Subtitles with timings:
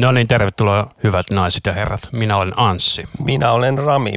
[0.00, 2.00] No niin, tervetuloa hyvät naiset ja herrat.
[2.12, 3.02] Minä olen Anssi.
[3.24, 4.12] Minä olen Rami.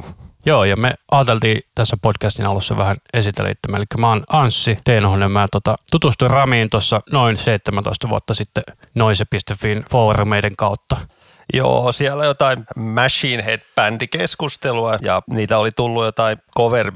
[0.45, 3.49] Joo, ja me ajateltiin tässä podcastin alussa vähän esitellä.
[3.75, 5.31] Eli mä oon Anssi Teenohonen.
[5.31, 8.63] Mä tota, tutustuin Ramiin tuossa noin 17 vuotta sitten
[8.95, 10.97] noise.fin foorumeiden kautta.
[11.53, 16.91] Joo, siellä jotain Machine Head-bändikeskustelua ja niitä oli tullut jotain cover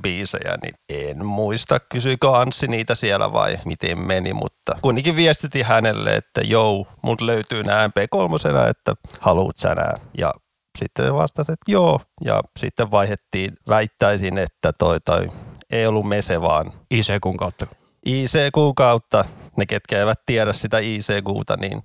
[0.62, 6.42] niin en muista, kysyikö Anssi niitä siellä vai miten meni, mutta kuitenkin viestitin hänelle, että
[6.44, 10.00] joo, mut löytyy nämä MP3, että haluut sä nää.
[10.18, 10.34] Ja
[10.78, 15.32] sitten vastasi, että joo, ja sitten vaihettiin, väittäisin, että toi, toi
[15.70, 17.68] ei ollut Mese, vaan ICQ kautta.
[18.06, 19.26] ICQ kautta,
[19.58, 21.82] ne ketkä eivät tiedä sitä ICQta, niin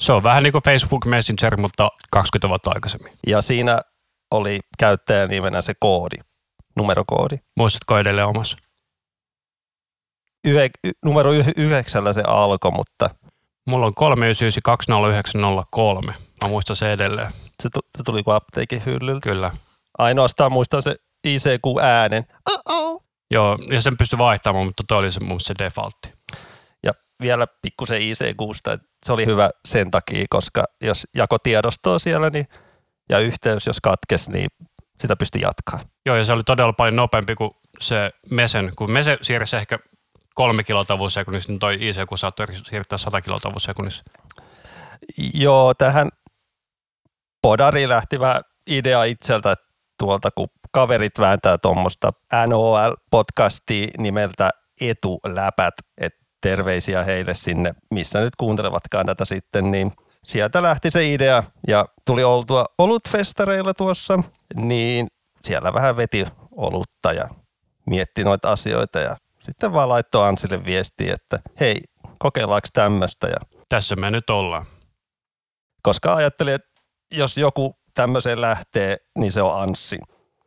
[0.00, 3.12] se on vähän niin kuin Facebook Messenger, mutta 20 vuotta aikaisemmin.
[3.26, 3.80] Ja siinä
[4.30, 6.16] oli käyttäjän nimenä se koodi,
[6.76, 7.36] numerokoodi.
[7.56, 8.56] Muistatko edelleen omassa?
[10.44, 13.10] Yhe, y, numero y, yhdeksällä se alkoi, mutta...
[13.66, 13.92] Mulla on
[16.06, 16.14] 399200903.
[16.42, 17.32] Mä muistan se edelleen.
[17.62, 19.28] Se, se tuli kuin apteekin hyllyltä.
[19.28, 19.50] Kyllä.
[19.98, 22.24] Ainoastaan muistan se ICQ-äänen.
[22.52, 23.02] Uh-oh.
[23.30, 26.12] Joo, ja sen pystyi vaihtamaan, mutta toi oli se mun se defaultti.
[27.20, 32.46] Vielä pikkusen ICQsta, että se oli hyvä sen takia, koska jos jako tiedostoa siellä niin,
[33.08, 34.48] ja yhteys jos katkes, niin
[34.98, 35.80] sitä pystyi jatkaa.
[36.06, 39.78] Joo, ja se oli todella paljon nopeampi kuin se Mesen, kun Mese siirsi ehkä
[40.34, 44.02] kolme kiloa sekunnissa, niin toi ICQ saattoi siirtää 100 kiloa sekunnissa.
[45.34, 46.08] Joo, tähän
[47.42, 49.54] Podari lähti vähän idea itseltä
[49.98, 52.12] tuolta, kun kaverit vääntää tuommoista
[52.46, 59.92] NOL-podcastia nimeltä Etuläpät, että terveisiä heille sinne, missä nyt kuuntelevatkaan tätä sitten, niin
[60.24, 64.22] sieltä lähti se idea ja tuli oltua olutfestareilla tuossa,
[64.54, 65.06] niin
[65.42, 67.28] siellä vähän veti olutta ja
[67.86, 71.80] mietti noita asioita ja sitten vaan laittoi Ansille viestiä, että hei,
[72.18, 73.26] kokeillaanko tämmöistä.
[73.26, 74.66] Ja Tässä me nyt ollaan.
[75.82, 76.70] Koska ajattelin, että
[77.12, 79.98] jos joku tämmöiseen lähtee, niin se on Anssi.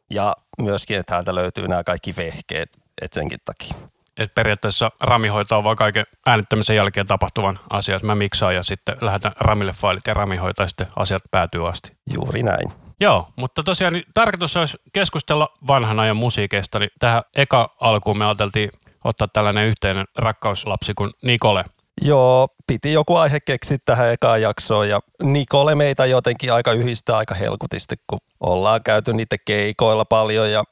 [0.09, 2.69] Ja myöskin, että täältä löytyy nämä kaikki vehkeet,
[3.01, 3.75] et senkin takia
[4.17, 7.99] että periaatteessa Rami hoitaa vaan kaiken äänittämisen jälkeen tapahtuvan asian.
[8.03, 11.91] Mä miksaan ja sitten lähetän Ramille failit ja Rami hoitaa sitten asiat päätyy asti.
[12.13, 12.71] Juuri näin.
[12.99, 16.79] Joo, mutta tosiaan niin tarkoitus olisi keskustella vanhan ajan musiikeista.
[16.79, 18.69] Niin tähän eka alkuun me ajateltiin
[19.03, 21.65] ottaa tällainen yhteinen rakkauslapsi kuin Nikole.
[22.01, 27.35] Joo, piti joku aihe keksiä tähän ekaan jaksoon ja Nikole meitä jotenkin aika yhdistää aika
[27.35, 30.63] helkutisti, kun ollaan käyty niitä keikoilla paljon ja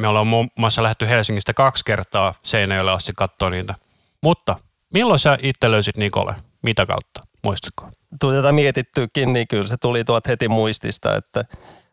[0.00, 3.74] me ollaan muun muassa lähdetty Helsingistä kaksi kertaa Seinäjoelle asti katsoa niitä.
[4.22, 4.56] Mutta
[4.94, 6.34] milloin sä itse löysit Nikole?
[6.62, 7.20] Mitä kautta?
[7.42, 7.88] Muistatko?
[8.20, 11.44] Tuli tätä mietittyäkin, niin kyllä se tuli tuot heti muistista, että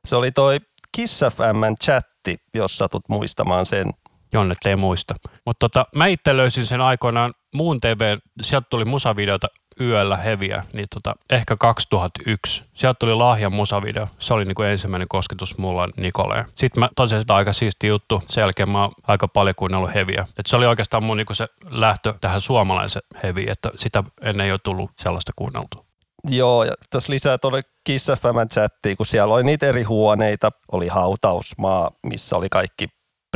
[0.06, 0.58] se oli toi
[0.92, 3.88] Kiss FMn chatti, jos satut muistamaan sen.
[4.34, 5.16] Jonne ei muista.
[5.46, 9.48] Mutta tota, mä itse löysin sen aikoinaan muun TV, sieltä tuli musavideota
[9.82, 12.64] yöllä heviä, niin tota, ehkä 2001.
[12.74, 14.08] Sieltä tuli lahjan musavideo.
[14.20, 16.46] Se oli niinku ensimmäinen kosketus mulla Nikoleen.
[16.56, 18.24] Sitten mä tosin sitä aika siisti juttu.
[18.30, 20.28] Sen jälkeen mä oon aika paljon kuunnellut heviä.
[20.40, 24.52] Et se oli oikeastaan mun niinku se lähtö tähän suomalaisen hevi, että sitä ennen ei
[24.52, 25.86] ole tullut sellaista kuunneltua.
[26.30, 30.88] Joo, ja tässä lisää tuonne Kiss FM chattiin, kun siellä oli niitä eri huoneita, oli
[30.88, 32.88] hautausmaa, missä oli kaikki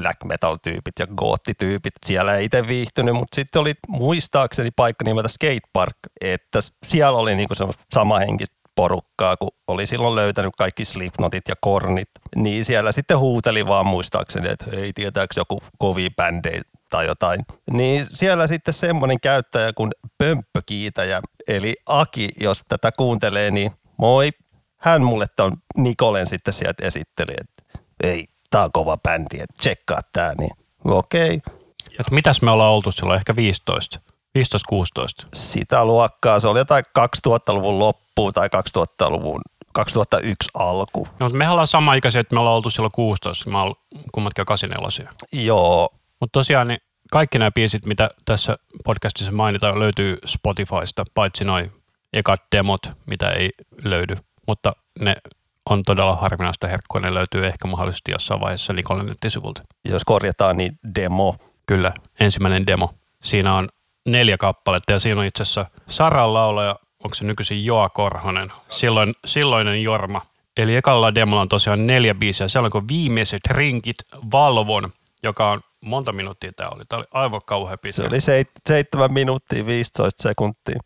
[0.01, 1.94] black metal-tyypit ja goottityypit.
[2.06, 7.53] Siellä ei itse viihtynyt, mutta sitten oli muistaakseni paikka nimeltä Skatepark, että siellä oli niinku
[7.94, 13.67] sama henkistä porukkaa, kun oli silloin löytänyt kaikki Slipnotit ja Kornit, niin siellä sitten huuteli
[13.67, 17.41] vaan muistaakseni, että hei, tietääkö joku kovi bändejä tai jotain.
[17.72, 24.29] Niin siellä sitten semmoinen käyttäjä kuin Pömppökiitäjä, eli Aki, jos tätä kuuntelee, niin moi.
[24.78, 30.00] Hän mulle ton Nikolen sitten sieltä esitteli, että ei, tää on kova bändi, että tsekkaa
[30.13, 30.51] tää, niin
[30.85, 31.35] okei.
[31.35, 32.03] Okay.
[32.12, 34.00] mitäs me ollaan oltu silloin, ehkä 15?
[35.24, 35.27] 15-16?
[35.33, 39.42] Sitä luokkaa, se oli jotain 2000-luvun loppu tai 2000-luvun
[39.74, 41.07] 2001 alku.
[41.19, 43.75] No, mutta me ollaan sama ikäisiä, että me ollaan oltu silloin 16, mä oon
[44.12, 45.13] kummatkin 84.
[45.33, 45.89] Joo.
[46.19, 46.80] Mutta tosiaan niin
[47.12, 51.71] kaikki nämä biisit, mitä tässä podcastissa mainitaan, löytyy Spotifysta, paitsi noin
[52.13, 53.50] ekat demot, mitä ei
[53.83, 54.18] löydy.
[54.48, 55.15] Mutta ne
[55.69, 57.02] on todella harvinaista herkkua.
[57.02, 59.63] Ne löytyy ehkä mahdollisesti jossain vaiheessa Nikolle nettisivulta.
[59.86, 61.36] Jos korjataan, niin demo.
[61.66, 62.94] Kyllä, ensimmäinen demo.
[63.24, 63.69] Siinä on
[64.06, 69.13] neljä kappaletta ja siinä on itse asiassa Saran laulaja, onko se nykyisin Joa Korhonen, silloin,
[69.25, 70.22] silloinen Jorma.
[70.58, 72.48] Eli ekalla demolla on tosiaan neljä biisiä.
[72.48, 73.96] Siellä on viimeiset rinkit
[74.31, 74.92] Valvon,
[75.24, 76.84] joka on monta minuuttia tämä oli.
[76.90, 77.96] Tämä oli aivan kauhean pitkä.
[78.02, 80.80] Se oli seit- 7 minuuttia 15 sekuntia.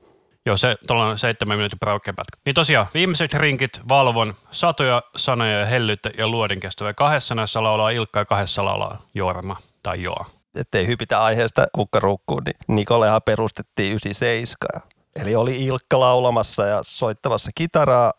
[0.45, 2.11] Joo, se tuollainen seitsemän minuutin pätkä.
[2.45, 6.93] Niin tosiaan, viimeiset rinkit valvon satoja sanoja ja hellyttä ja luodin kestävä.
[6.93, 10.25] Kahdessa näissä laulaa Ilkka ja kahdessa laulaa Jorma tai Joa.
[10.59, 14.89] ettei hypitä aiheesta kukkaruukkuun, niin Nikolehan perustettiin 97.
[15.21, 18.13] Eli oli Ilkka laulamassa ja soittavassa kitaraa,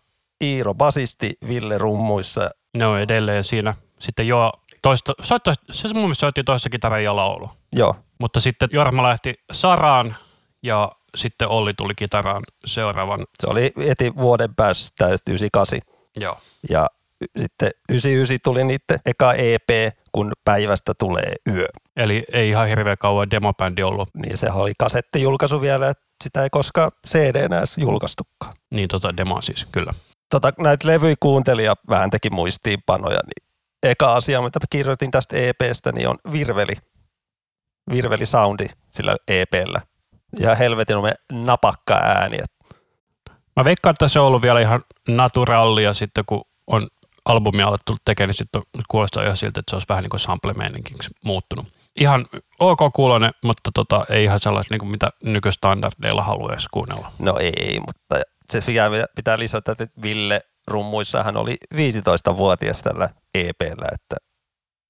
[0.45, 2.51] Iiro basisti, Ville rummuissa.
[2.77, 3.75] Ne on edelleen siinä.
[4.01, 4.53] Sitten jo
[4.83, 7.51] toista, soitto, se mun mielestä soitti toista kitaran ja laulu.
[7.73, 10.17] Joo, Mutta sitten Jorma lähti Saraan
[10.63, 13.27] ja sitten Olli tuli kitaraan seuraavan.
[13.41, 15.81] se oli heti vuoden päässä täytyy 98.
[16.21, 16.39] Joo.
[16.71, 16.87] Ja
[17.39, 21.67] sitten 99 tuli niiden eka EP, kun päivästä tulee yö.
[21.97, 24.09] Eli ei ihan hirveän kauan demobändi ollut.
[24.15, 28.55] Niin se oli kasettijulkaisu vielä, että sitä ei koskaan CD-nä edes julkaistukaan.
[28.75, 29.93] Niin tota demo siis, kyllä.
[30.31, 33.49] Tota, näitä levyjä kuuntelin ja vähän teki muistiinpanoja, niin
[33.83, 36.73] eka asia, mitä kirjoitin tästä EPstä, niin on virveli.
[37.91, 39.81] Virveli soundi sillä EPllä.
[40.39, 42.39] Ja helvetin on napakka ääni.
[43.57, 46.89] Mä veikkaan, että se on ollut vielä ihan naturallia sitten, kun on
[47.25, 50.55] albumia alettu tekemään, niin sitten kuulostaa ihan siltä, että se olisi vähän niin kuin sample
[51.25, 51.67] muuttunut.
[51.97, 52.27] Ihan
[52.59, 57.13] ok kuulonen, mutta tota, ei ihan sellaista, niin kuin mitä nykystandardeilla haluaisi kuunnella.
[57.19, 64.17] No ei, mutta se pitää, pitää lisätä, että Ville rummuissahan oli 15-vuotias tällä EPllä, että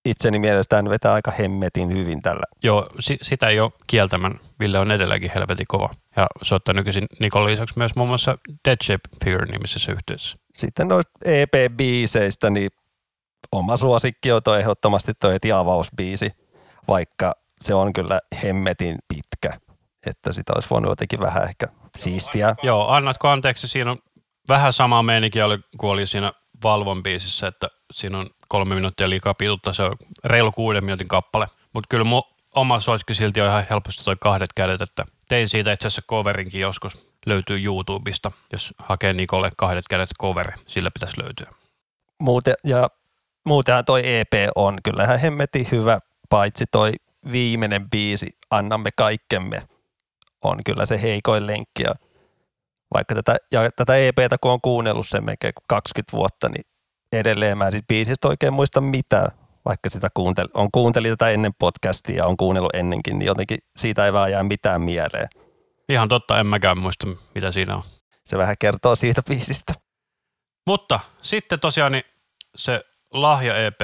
[0.06, 2.44] itseni mielestä hän vetää aika hemmetin hyvin tällä.
[2.62, 4.40] Joo, si- sitä ei ole kieltämän.
[4.60, 5.90] Ville on edelleenkin helvetin kova.
[6.16, 8.38] Ja soittaa nykyisin Nikon lisäksi myös muun muassa
[8.68, 10.36] Dead Shape Figure-nimisessä yhteydessä.
[10.54, 12.70] Sitten noista EP-biiseistä, niin
[13.52, 16.30] oma suosikki on toi ehdottomasti toi heti avausbiisi,
[16.88, 19.58] vaikka se on kyllä hemmetin pitkä,
[20.06, 21.66] että sitä olisi voinut jotenkin vähän ehkä
[21.96, 22.54] siistiä.
[22.62, 23.98] Joo, annatko anteeksi, siinä on
[24.48, 26.32] vähän sama meininki oli, kuin oli siinä
[26.62, 31.46] Valvon biisissä, että siinä on kolme minuuttia liikaa pituutta, se on reilu kuuden minuutin kappale.
[31.72, 32.22] Mutta kyllä mun
[32.54, 36.60] oma suosikki silti on ihan helposti toi kahdet kädet, että tein siitä itse asiassa coverinkin
[36.60, 41.46] joskus, löytyy YouTubesta, jos hakee Nikolle kahdet kädet coveri, sillä pitäisi löytyä.
[42.20, 42.90] Muuten, ja
[43.44, 45.98] muutenhan toi EP on kyllä ihan hemmetin hyvä,
[46.28, 46.92] paitsi toi
[47.32, 49.62] viimeinen biisi, Annamme kaikkemme,
[50.42, 51.82] on kyllä se heikoin lenkki.
[51.82, 51.94] Ja
[52.94, 56.66] vaikka tätä, ja tätä EPtä kun on kuunnellut sen melkein 20 vuotta, niin
[57.18, 59.28] edelleen mä en siitä biisistä oikein muista mitään,
[59.64, 64.06] vaikka sitä kuuntel, on kuuntelin tätä ennen podcastia ja on kuunnellut ennenkin, niin jotenkin siitä
[64.06, 65.28] ei vaan jää mitään mieleen.
[65.88, 67.82] Ihan totta, en mäkään muista, mitä siinä on.
[68.24, 69.74] Se vähän kertoo siitä biisistä.
[70.66, 72.04] Mutta sitten tosiaan niin
[72.56, 73.80] se lahja EP,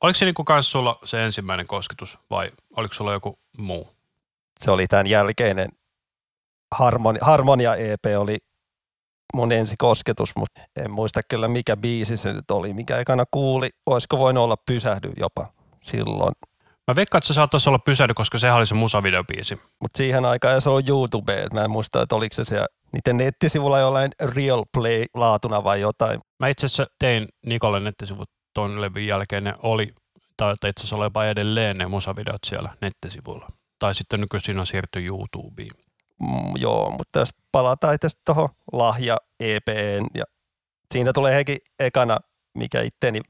[0.00, 3.96] oliko se niinku kans sulla se ensimmäinen kosketus vai oliko sulla joku muu?
[4.60, 5.68] se oli tämän jälkeinen
[6.74, 8.38] Harmonia, Harmonia EP oli
[9.36, 13.70] mun ensikosketus, mutta en muista kyllä mikä biisi se nyt oli, mikä ekana kuuli.
[13.86, 16.32] Olisiko voinut olla pysähdy jopa silloin.
[16.86, 19.60] Mä veikkaan, että se saattaisi olla pysähdy, koska sehän oli se musavideobiisi.
[19.82, 22.66] Mutta siihen aikaan ei se ollut YouTube, että mä en muista, että oliko se siellä
[22.92, 26.20] niiden nettisivulla jollain Real Play-laatuna vai jotain.
[26.40, 29.88] Mä itse asiassa tein Nikolle nettisivut ton levyn jälkeen, ne oli,
[30.36, 33.48] tai itse asiassa oli jopa edelleen ne musavideot siellä nettisivuilla.
[33.78, 35.85] Tai sitten nykyisin on siirty YouTubeen.
[36.20, 40.24] Mm, joo, mutta jos palataan itse tuohon lahja EPn ja
[40.92, 42.18] siinä tulee heti ekana,
[42.54, 43.20] mikä itteni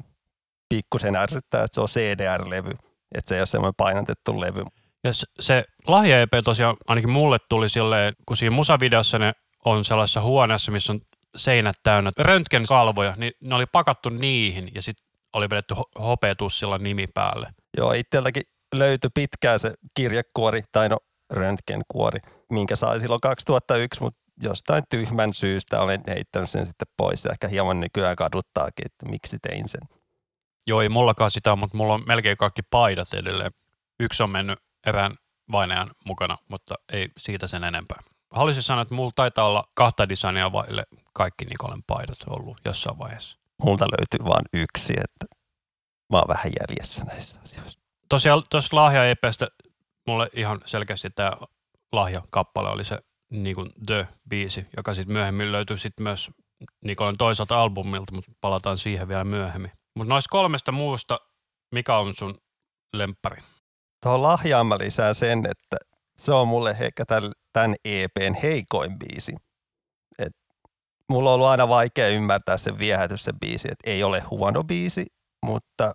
[0.69, 2.71] pikkusen ärsyttää, että se on CDR-levy,
[3.15, 4.65] että se ei ole semmoinen painotettu levy.
[5.05, 5.11] Ja
[5.41, 9.33] se, lahja EP tosiaan ainakin mulle tuli silleen, kun siinä musavideossa ne
[9.65, 11.01] on sellaisessa huoneessa, missä on
[11.37, 17.07] seinät täynnä röntgenkalvoja, niin ne oli pakattu niihin ja sitten oli vedetty ho- hopeatussilla nimi
[17.15, 17.49] päälle.
[17.77, 18.43] Joo, itselläkin
[18.75, 20.99] löytyi pitkään se kirjekuori, tai no
[21.31, 22.21] röntgenkuori,
[22.53, 27.49] minkä sai silloin 2001, mutta jostain tyhmän syystä olen heittänyt sen sitten pois ja ehkä
[27.49, 29.81] hieman nykyään kaduttaakin, että miksi tein sen.
[30.67, 33.51] Joo, ei mullakaan sitä, mutta mulla on melkein kaikki paidat edelleen.
[34.01, 35.15] Yksi on mennyt erään
[35.53, 38.03] vainajan mukana, mutta ei siitä sen enempää.
[38.31, 43.39] Haluaisin sanoa, että mulla taitaa olla kahta designia vaille kaikki Nikolen paidat ollut jossain vaiheessa.
[43.63, 45.37] Multa löytyy vain yksi, että
[46.13, 47.81] mä oon vähän jäljessä näissä asioissa.
[48.09, 49.49] Tosiaan tuossa lahja EPstä
[50.07, 51.33] mulle ihan selkeästi tämä
[51.93, 52.99] lahjakappale oli se
[53.31, 56.31] niin kuin The-biisi, joka sitten myöhemmin löytyi sitten myös
[56.85, 59.71] Nikolen toiselta albumilta, mutta palataan siihen vielä myöhemmin.
[59.97, 61.21] Mutta noista kolmesta muusta,
[61.75, 62.39] mikä on sun
[62.93, 63.43] lemppari?
[64.03, 65.77] Tuohon lahjaan mä lisään sen, että
[66.17, 67.05] se on mulle ehkä
[67.53, 69.37] tämän EPn heikoin biisi.
[70.19, 70.33] Et
[71.11, 75.07] mulla on ollut aina vaikea ymmärtää sen viehätys se biisi, että ei ole huono biisi,
[75.47, 75.93] mutta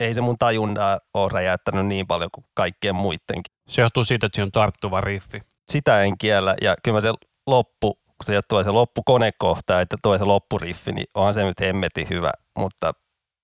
[0.00, 3.52] ei se mun tajunnaa ole räjäyttänyt niin paljon kuin kaikkien muidenkin.
[3.68, 5.42] Se johtuu siitä, että siinä on tarttuva riffi.
[5.68, 7.12] Sitä en kiellä ja kyllä se
[7.46, 12.06] loppu, kun se tulee se loppukonekohta, että tulee se loppuriffi, niin onhan se nyt hemmetin
[12.10, 12.92] hyvä, mutta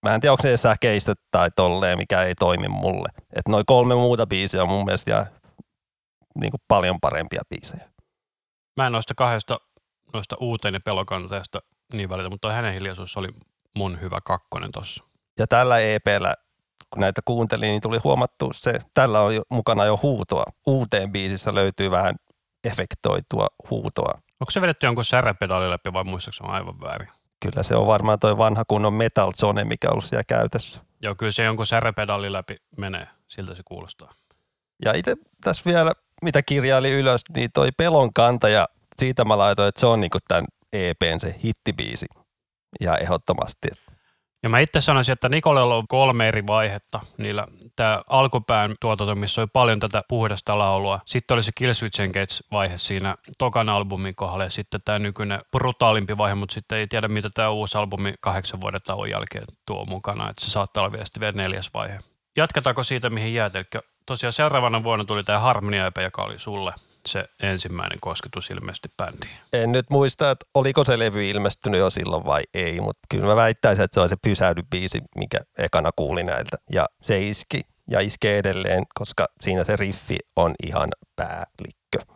[0.02, 3.08] mä en tiedä, onko se säkeistöt tai tolleen, mikä ei toimi mulle.
[3.16, 5.26] Että noin kolme muuta biisiä on mun mielestä ihan
[6.34, 7.88] niin kuin paljon parempia biisejä.
[8.76, 9.60] Mä en noista kahdesta
[10.12, 11.58] noista uuteen ja pelokanteesta
[11.92, 13.28] niin välitä, mutta hänen hiljaisuus oli
[13.76, 15.04] mun hyvä kakkonen tossa.
[15.38, 16.34] Ja tällä EPllä
[16.92, 20.44] kun näitä kuuntelin, niin tuli huomattu se, tällä on jo, mukana jo huutoa.
[20.66, 22.14] Uuteen biisissä löytyy vähän
[22.64, 24.20] efektoitua huutoa.
[24.40, 27.08] Onko se vedetty jonkun särepedaalin läpi vai muistaakseni aivan väärin?
[27.40, 30.80] Kyllä se on varmaan toi vanha kunnon Metal Zone, mikä on ollut siellä käytössä.
[31.02, 34.12] Joo, kyllä se jonkun särepedaalin läpi menee, siltä se kuulostaa.
[34.84, 39.80] Ja itse tässä vielä, mitä kirjaili ylös, niin toi pelon kantaja, siitä mä laitoin, että
[39.80, 42.06] se on niinku tämän EPn se hittibiisi.
[42.80, 43.68] Ja ehdottomasti.
[44.42, 47.00] Ja mä itse sanoisin, että Nikolella on kolme eri vaihetta.
[47.18, 47.46] Niillä
[47.76, 51.00] tämä alkupään tuotanto, missä oli paljon tätä puhdasta laulua.
[51.06, 56.34] Sitten oli se Killswitch Engage-vaihe siinä tokan albumin kohdalla ja sitten tämä nykyinen brutaalimpi vaihe,
[56.34, 60.30] mutta sitten ei tiedä, mitä tämä uusi albumi kahdeksan vuoden tauon jälkeen tuo mukana.
[60.30, 61.98] Että se saattaa olla vielä vielä neljäs vaihe.
[62.36, 63.56] Jatketaanko siitä, mihin jäät?
[63.56, 63.64] Eli
[64.06, 66.72] tosiaan seuraavana vuonna tuli tämä Harmonia joka oli sulle
[67.08, 69.36] se ensimmäinen kosketus ilmeisesti bändiin.
[69.52, 73.36] En nyt muista, että oliko se levy ilmestynyt jo silloin vai ei, mutta kyllä mä
[73.36, 76.56] väittäisin, että se on se pysähdy-biisi, mikä ekana kuuli näiltä.
[76.72, 82.14] Ja se iski ja iskee edelleen, koska siinä se riffi on ihan päällikkö.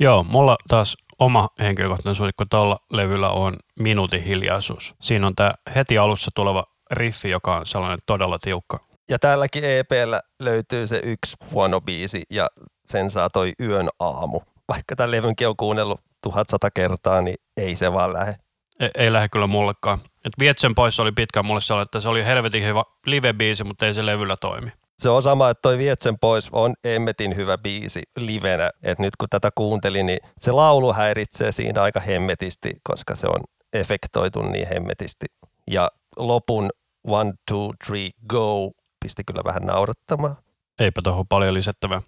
[0.00, 4.94] Joo, mulla taas oma henkilökohtainen suosikko tuolla levyllä on Minuutin hiljaisuus.
[5.00, 8.88] Siinä on tämä heti alussa tuleva riffi, joka on sellainen todella tiukka.
[9.10, 12.48] Ja tälläkin EPllä löytyy se yksi huono biisi ja
[12.90, 14.40] sen saa toi Yön aamu.
[14.68, 18.34] Vaikka tämän levynkin on kuunnellut 1100 kertaa, niin ei se vaan lähde.
[18.80, 19.98] Ei, ei lähde kyllä mullekaan.
[20.24, 23.94] Et Vietsen pois oli pitkään mulle sellainen, että se oli helvetin hyvä live-biisi, mutta ei
[23.94, 24.72] se levyllä toimi.
[24.98, 28.70] Se on sama, että toi Vietsen pois on emmetin hyvä biisi livenä.
[28.82, 33.40] Et nyt kun tätä kuuntelin, niin se laulu häiritsee siinä aika hemmetisti, koska se on
[33.72, 35.26] efektoitu niin hemmetisti.
[35.70, 36.70] Ja lopun
[37.04, 38.70] one, two, three, go
[39.04, 40.36] pisti kyllä vähän naurattamaan.
[40.78, 42.02] Eipä tuohon paljon lisättävää.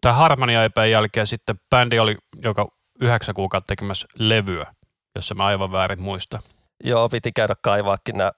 [0.00, 2.68] Tämä Harmonia EPn jälkeen sitten bändi oli joka
[3.00, 4.74] yhdeksän kuukautta tekemässä levyä,
[5.14, 6.42] jos mä aivan väärin muista.
[6.84, 8.32] Joo, piti käydä kaivaakin nämä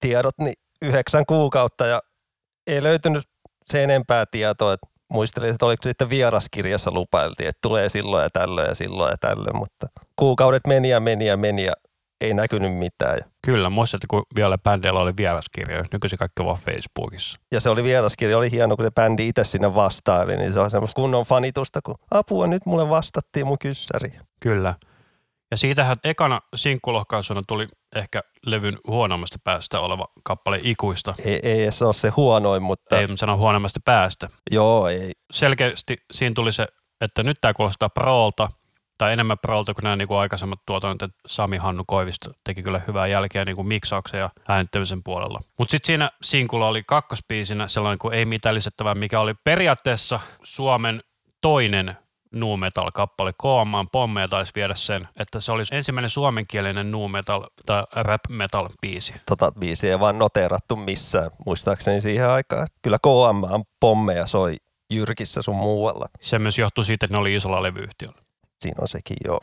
[0.00, 2.00] tiedot, niin yhdeksän kuukautta ja
[2.66, 3.24] ei löytynyt
[3.66, 8.68] sen enempää tietoa, että muistelin, että oliko sitten vieraskirjassa lupailtiin, että tulee silloin ja tällöin
[8.68, 9.86] ja silloin ja tällöin, mutta
[10.16, 11.72] kuukaudet meni ja meni ja meni ja
[12.20, 13.18] ei näkynyt mitään.
[13.46, 17.38] Kyllä, muistat, kun vielä bändillä oli vieraskirja, nykyisin kaikki vaan Facebookissa.
[17.52, 20.70] Ja se oli vieraskirja, oli hieno, kun se bändi itse sinne vastaili, niin se on
[20.70, 24.12] semmoista kunnon fanitusta, kun apua, nyt mulle vastattiin mun kyssäri.
[24.40, 24.74] Kyllä.
[25.50, 31.14] Ja siitähän ekana sinkkulohkaisuna tuli ehkä levyn huonommasta päästä oleva kappale Ikuista.
[31.24, 33.00] Ei, ei se ole se huonoin, mutta...
[33.00, 34.28] Ei sano huonommasta päästä.
[34.50, 35.10] Joo, ei.
[35.32, 36.66] Selkeästi siinä tuli se,
[37.00, 38.48] että nyt tämä kuulostaa proolta,
[38.98, 42.80] tai enemmän prolta kuin nämä niin kuin aikaisemmat tuotannot, että Sami Hannu Koivisto teki kyllä
[42.86, 45.40] hyvää jälkeä niin kuin miksauksen ja äänittämisen puolella.
[45.58, 51.02] Mutta sitten siinä sinkulla oli kakkospiisinä sellainen kuin Ei mitään lisättävää, mikä oli periaatteessa Suomen
[51.40, 51.96] toinen
[52.32, 57.46] nu metal kappale Koomaan pommeja taisi viedä sen, että se oli ensimmäinen suomenkielinen nu metal
[57.66, 59.14] tai rap metal biisi.
[59.28, 62.66] Tota biisiä ei vaan noteerattu missään, muistaakseni siihen aikaan.
[62.82, 64.56] Kyllä KM pommeja soi
[64.90, 66.08] Jyrkissä sun muualla.
[66.20, 68.25] Se myös johtui siitä, että ne oli isolla levyyhtiöllä
[68.60, 69.40] siinä on sekin joo.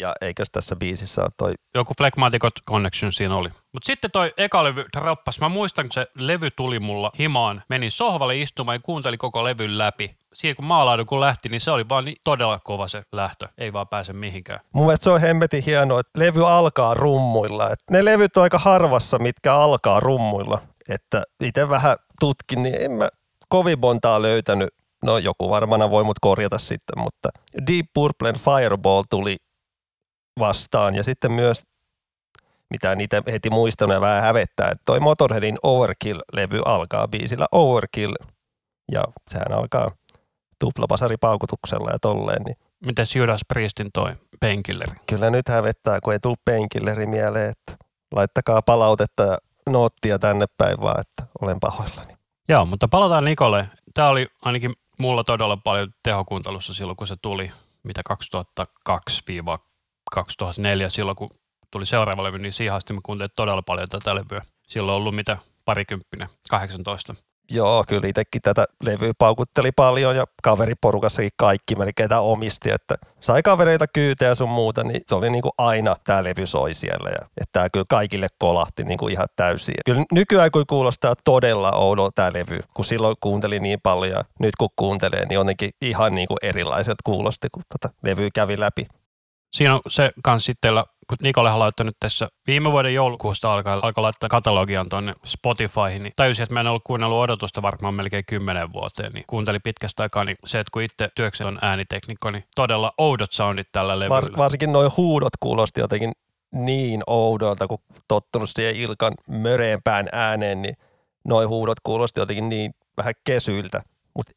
[0.00, 1.52] Ja eikös tässä biisissä ole toi...
[1.74, 3.48] Joku Phlegmaticot Connection siinä oli.
[3.48, 5.40] Mutta sitten toi eka levy droppas.
[5.40, 7.62] Mä muistan, kun se levy tuli mulla himaan.
[7.68, 10.16] Menin sohvalle istumaan ja kuuntelin koko levyn läpi.
[10.34, 13.48] Siinä kun maalaidu kun lähti, niin se oli vaan niin todella kova se lähtö.
[13.58, 14.60] Ei vaan pääse mihinkään.
[14.72, 17.70] Mun mielestä se on hemmetin hienoa, että levy alkaa rummuilla.
[17.70, 20.58] Et ne levyt on aika harvassa, mitkä alkaa rummuilla.
[20.90, 23.08] Että itse vähän tutkin, niin en mä
[23.48, 24.68] kovin montaa löytänyt
[25.04, 27.28] No joku varmana voi mut korjata sitten, mutta
[27.66, 29.36] Deep Purplen Fireball tuli
[30.40, 31.62] vastaan ja sitten myös,
[32.70, 38.14] mitä niitä heti muistan ja vähän hävettää, että toi Motorheadin Overkill-levy alkaa biisillä Overkill
[38.92, 39.90] ja sehän alkaa
[40.58, 42.42] tuplapasaripaukutuksella ja tolleen.
[42.42, 44.92] Niin Miten Judas Priestin toi Painkilleri?
[45.06, 49.36] Kyllä nyt hävettää, kun ei tule Painkilleri mieleen, että laittakaa palautetta ja
[49.70, 52.16] noottia tänne päin vaan, että olen pahoillani.
[52.48, 53.68] Joo, mutta palataan Nikolle.
[53.94, 58.02] Tämä oli ainakin mulla todella paljon tehokuuntelussa silloin, kun se tuli, mitä
[58.90, 60.18] 2002-2004,
[60.88, 61.30] silloin kun
[61.70, 64.42] tuli seuraava levy, niin siihen asti mä kuuntelin todella paljon tätä levyä.
[64.68, 67.14] Silloin on ollut mitä parikymppinen, 18.
[67.50, 73.42] Joo, kyllä itsekin tätä levyä paukutteli paljon ja kaveriporukassakin kaikki melkein tämä omisti, että sai
[73.42, 77.52] kavereita kyytejä sun muuta, niin se oli niinku aina tämä levy soi siellä ja että
[77.52, 79.74] tämä kyllä kaikille kolahti niinku ihan täysin.
[79.86, 84.56] Kyllä nykyään kun kuulostaa todella oudolta tämä levy, kun silloin kuunteli niin paljon ja nyt
[84.56, 88.86] kun kuuntelee, niin jotenkin ihan niinku erilaiset kuulosti, kun tota levy kävi läpi.
[89.56, 90.72] Siinä on se kans sitten
[91.08, 96.12] kun Nikolle on laittanut tässä viime vuoden joulukuusta alkaa, alkaa laittaa katalogian tuonne Spotifyhin, niin
[96.16, 100.24] tajusin, että mä en ollut kuunnellut odotusta varmaan melkein kymmenen vuoteen, niin kuuntelin pitkästä aikaa,
[100.24, 104.14] niin se, että kun itse työkseni on ääniteknikko, niin todella oudot soundit tällä levyllä.
[104.14, 106.12] Var, varsinkin nuo huudot kuulosti jotenkin
[106.52, 110.76] niin oudolta, kun tottunut siihen Ilkan möreempään ääneen, niin
[111.24, 113.82] noi huudot kuulosti jotenkin niin vähän kesyiltä,
[114.14, 114.32] mutta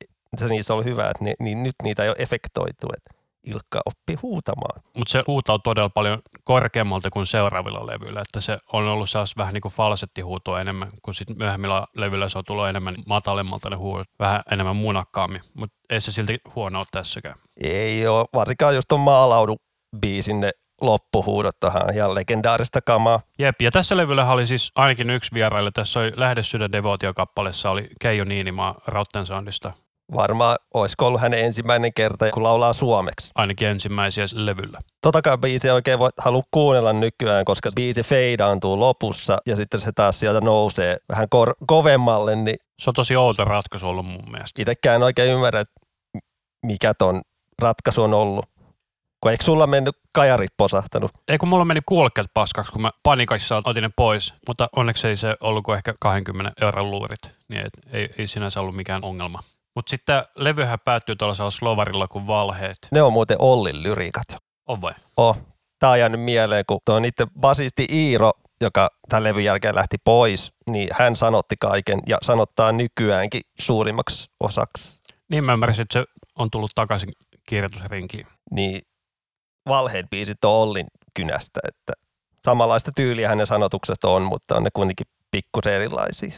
[0.49, 4.81] niissä oli hyvä, että ne, niin nyt niitä ei ole efektoitu, että Ilkka oppi huutamaan.
[4.97, 9.53] Mutta se huutaa todella paljon korkeammalta kuin seuraavilla levyillä, että se on ollut sellaista vähän
[9.53, 14.07] niin kuin falsettihuutoa enemmän, kun sitten myöhemmillä levyillä se on tullut enemmän matalemmalta ne huudot,
[14.19, 17.35] vähän enemmän munakkaammin, mutta ei se silti huono ole tässäkään.
[17.63, 19.57] Ei ole, varsinkaan just tuon maalaudun
[20.01, 23.21] biisin ne loppuhuudot tähän ihan legendaarista kamaa.
[23.39, 25.71] Jep, ja tässä levyllä oli siis ainakin yksi vieraille.
[25.73, 29.73] Tässä oli Lähde sydän devootio-kappaleessa oli Keijo Niinimaa Rautensoundista.
[30.15, 33.31] Varmaan olisiko ollut hänen ensimmäinen kerta, kun laulaa suomeksi.
[33.35, 34.79] Ainakin ensimmäisiä levyllä.
[35.01, 40.19] Totakaan biisi oikein voi halua kuunnella nykyään, koska biisi feidaantuu lopussa ja sitten se taas
[40.19, 44.61] sieltä nousee vähän kor- kovemmalle, niin Se on tosi outo ratkaisu ollut mun mielestä.
[44.61, 45.63] itsekään oikein ymmärrä,
[46.65, 47.21] mikä ton
[47.61, 48.45] ratkaisu on ollut.
[49.23, 51.11] Kun eikö sulla mennyt kajarit posahtanut?
[51.27, 55.15] Ei kun mulla meni kuulokkeet paskaksi, kun mä panikassa otin ne pois, mutta onneksi ei
[55.17, 59.39] se ollut kuin ehkä 20 euron luurit, niin et, ei, ei sinänsä ollut mikään ongelma.
[59.79, 62.77] Mutta sitten levyhän päättyy tuollaisella slovarilla kuin valheet.
[62.91, 64.25] Ne on muuten Ollin lyriikat.
[64.67, 64.93] On vai?
[65.17, 65.37] Oh,
[65.79, 68.31] tää on jäänyt mieleen, kun tuo niiden basisti Iiro,
[68.61, 75.01] joka tämän levyn jälkeen lähti pois, niin hän sanotti kaiken ja sanottaa nykyäänkin suurimmaksi osaksi.
[75.29, 76.05] Niin mä ymmärsin, että se
[76.35, 77.11] on tullut takaisin
[77.49, 78.27] kirjoitusrinkiin.
[78.51, 78.81] Niin
[79.67, 81.93] valheet biisit on Ollin kynästä, että
[82.45, 86.31] samanlaista tyyliä hänen sanotukset on, mutta on ne kuitenkin pikkusen erilaisia.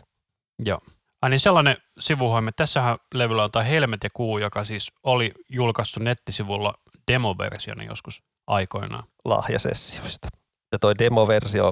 [0.65, 0.79] Joo.
[1.21, 2.51] Ai niin sellainen sivuhoimme.
[2.55, 6.73] Tässähän levyllä on Helmet ja Kuu, joka siis oli julkaistu nettisivulla
[7.11, 9.03] demoversiona joskus aikoinaan.
[9.25, 10.27] lahjasessioista.
[10.71, 11.71] Ja toi demoversio,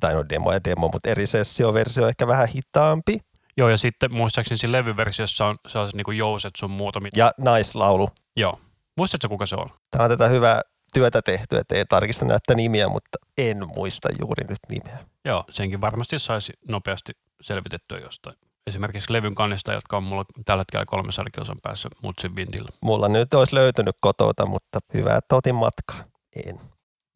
[0.00, 3.18] tai no demo ja demo, mutta eri sessioversio on ehkä vähän hitaampi.
[3.56, 7.00] Joo, ja sitten muistaakseni siinä levyversiossa on sellaiset niin jouset sun muuta.
[7.00, 8.10] mit- Ja naislaulu.
[8.36, 8.60] Joo.
[8.96, 9.70] Muistatko kuka se on?
[9.90, 10.60] Tämä on tätä hyvää
[10.94, 14.98] työtä tehty, että ei tarkista näitä nimiä, mutta en muista juuri nyt nimeä.
[15.24, 18.36] Joo, senkin varmasti saisi nopeasti selvitettyä jostain.
[18.66, 22.68] Esimerkiksi levyn kannista, jotka on mulla tällä hetkellä 300 kilsan päässä Mutsin vintillä.
[22.82, 26.04] Mulla nyt olisi löytynyt kotota, mutta hyvä, että otin matkaa.
[26.46, 26.60] En.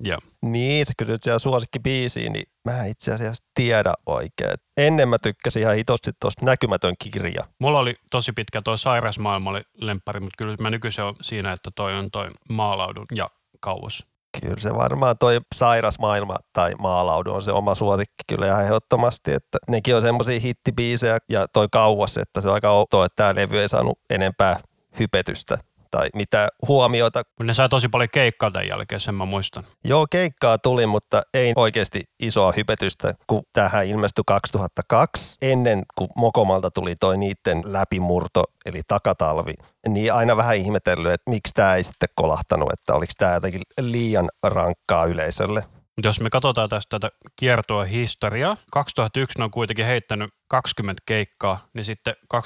[0.01, 0.19] Joo.
[0.43, 4.55] Niin, sä kysyt siellä suosikkibiisiin, niin mä en itse asiassa tiedä oikein.
[4.77, 7.45] Ennen mä tykkäsin ihan hitosti tuosta näkymätön kirja.
[7.61, 11.53] Mulla oli tosi pitkä toi Sairas maailma oli lemppari, mutta kyllä mä nykyisin on siinä,
[11.53, 13.31] että toi on toi maalaudun ja
[13.61, 14.07] kauas.
[14.41, 19.33] Kyllä se varmaan toi sairas maailma tai maalaudu on se oma suosikki kyllä ihan ehdottomasti,
[19.33, 23.35] että nekin on semmoisia hittibiisejä ja toi kauas, että se on aika outoa, että tämä
[23.35, 24.61] levy ei saanut enempää
[24.99, 25.59] hypetystä
[25.95, 27.23] tai mitä huomiota.
[27.43, 29.65] Ne sai tosi paljon keikkaa tämän jälkeen, sen mä muistan.
[29.85, 35.37] Joo, keikkaa tuli, mutta ei oikeasti isoa hypetystä, kun tähän ilmestyi 2002.
[35.43, 39.53] Ennen kuin Mokomalta tuli toi niiden läpimurto, eli takatalvi,
[39.89, 44.29] niin aina vähän ihmetellyt, että miksi tämä ei sitten kolahtanut, että oliko tämä jotenkin liian
[44.43, 45.65] rankkaa yleisölle.
[45.97, 51.67] Mutta jos me katsotaan tästä tätä kiertoa historiaa, 2001 ne on kuitenkin heittänyt 20 keikkaa,
[51.75, 52.39] niin sitten 2002-2003,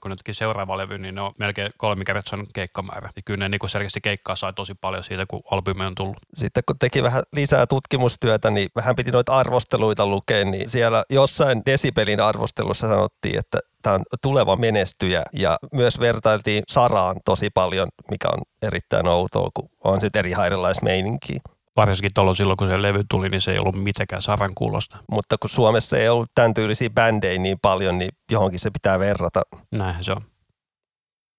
[0.00, 3.10] kun ne teki seuraava levy, niin ne on melkein kolmikertaisen keikkamäärä.
[3.16, 6.16] Ja kyllä ne niin selkeästi keikkaa sai tosi paljon siitä, kun albumi on tullut.
[6.34, 11.62] Sitten kun teki vähän lisää tutkimustyötä, niin vähän piti noita arvosteluita lukea, niin siellä jossain
[11.66, 18.28] Desibelin arvostelussa sanottiin, että tämä on tuleva menestyjä ja myös vertailtiin Saraan tosi paljon, mikä
[18.28, 21.40] on erittäin outoa, kun on sitten eri erilaismeininkiä.
[21.76, 24.98] Varsinkin tuolloin silloin, kun se levy tuli, niin se ei ollut mitenkään saran kuulosta.
[25.10, 29.42] Mutta kun Suomessa ei ollut tämän tyylisiä bändejä niin paljon, niin johonkin se pitää verrata.
[29.72, 30.22] Näinhän se on.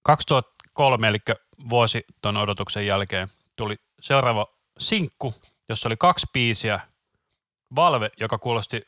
[0.04, 1.18] 2003, eli
[1.70, 4.48] vuosi tuon odotuksen jälkeen, tuli seuraava
[4.80, 5.34] sinkku,
[5.70, 6.80] jossa oli kaksi biisiä.
[7.76, 8.82] Valve, joka kuulosti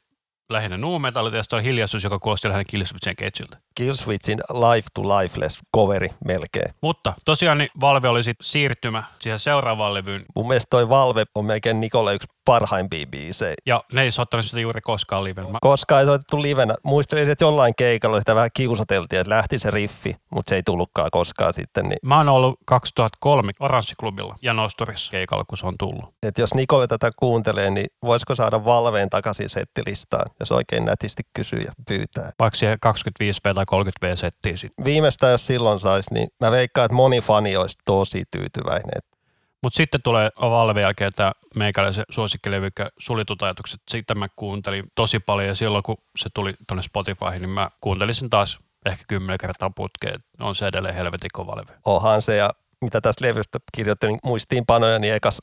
[0.49, 3.57] lähinnä nu metalilta, ja sitten oli hiljaisuus, joka kuulosti lähinnä Killswitch Engageilta.
[3.75, 6.73] Killswitchin Life to Lifeless coveri melkein.
[6.81, 11.45] Mutta tosiaan niin Valve oli sitten siirtymä siihen seuraavaan levyyn, Mun mielestä toi Valve on
[11.45, 13.53] melkein Nikolle yksi parhaimpia biisejä.
[13.65, 15.51] ja ne ei soittanut sitä juuri koskaan liven.
[15.51, 16.75] Mä, Koska ei soitettu livenä.
[16.83, 21.09] Muistelisin, että jollain keikalla sitä vähän kiusateltiin, että lähti se riffi, mutta se ei tullutkaan
[21.11, 21.89] koskaan sitten.
[21.89, 26.13] Niin, mä oon ollut 2003 Oranssiklubilla ja Nosturissa keikalla, kun se on tullut.
[26.23, 31.59] että jos Nikolle tätä kuuntelee, niin voisiko saada Valveen takaisin settilistaan, jos oikein nätisti kysyy
[31.59, 32.31] ja pyytää.
[32.39, 34.85] Vaikka siihen 25V tai 30V settiin sitten.
[34.85, 39.16] Viimeistään jos silloin saisi, niin mä veikkaan, että moni fani olisi tosi tyytyväinen.
[39.63, 43.81] Mutta sitten tulee Valve jälkeen tämä meikäläisen suosikkilevy, sulitut ajatukset.
[43.89, 48.15] Sitä mä kuuntelin tosi paljon ja silloin kun se tuli tuonne Spotifyhin, niin mä kuuntelin
[48.15, 50.19] sen taas ehkä kymmenen kertaa putkeen.
[50.39, 51.73] On se edelleen helvetin kova levy.
[51.85, 52.49] Onhan se ja
[52.81, 55.37] mitä tästä levystä kirjoittelin muistiinpanoja, niin ekas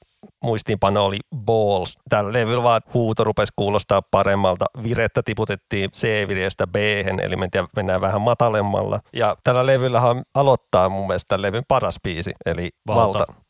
[0.45, 1.99] muistiinpano oli Balls.
[2.09, 4.65] Tällä levyllä vaan huuto rupesi kuulostaa paremmalta.
[4.83, 6.77] Virettä tiputettiin C-vireestä b
[7.23, 7.37] eli
[7.77, 9.01] mennään vähän matalemmalla.
[9.13, 13.19] Ja tällä levyllähän aloittaa mun mielestä tämän levyn paras biisi, eli Valta.
[13.19, 13.44] Valta.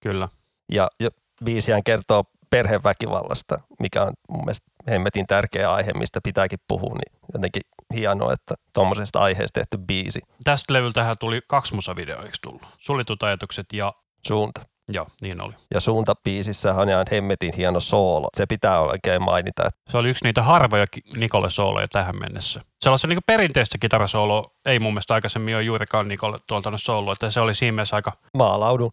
[0.00, 0.28] Kyllä.
[0.72, 1.10] Ja, ja
[1.44, 7.62] biisihän kertoo perheväkivallasta, mikä on mun mielestä hemmetin tärkeä aihe, mistä pitääkin puhua, niin jotenkin
[7.94, 10.20] hienoa, että tuommoisesta aiheesta tehty biisi.
[10.44, 12.62] Tästä levyltähän tuli kaksi musavideoa, eikö tullut?
[12.78, 13.92] Suljetut ajatukset ja
[14.26, 14.60] Suunta.
[14.88, 15.54] joo, niin oli.
[15.74, 18.28] Ja suuntabiisissä on ihan hemmetin hieno soolo.
[18.36, 19.62] Se pitää oikein mainita.
[19.66, 22.60] Että Se oli yksi niitä harvoja Nikolle sooloja tähän mennessä.
[22.80, 27.40] Sellaisen niin perinteistä kitarasooloa ei mun mielestä aikaisemmin ole juurikaan Nikolle tuoltanut sooloa, että se
[27.40, 28.92] oli siinä mielessä aika, maalaudun.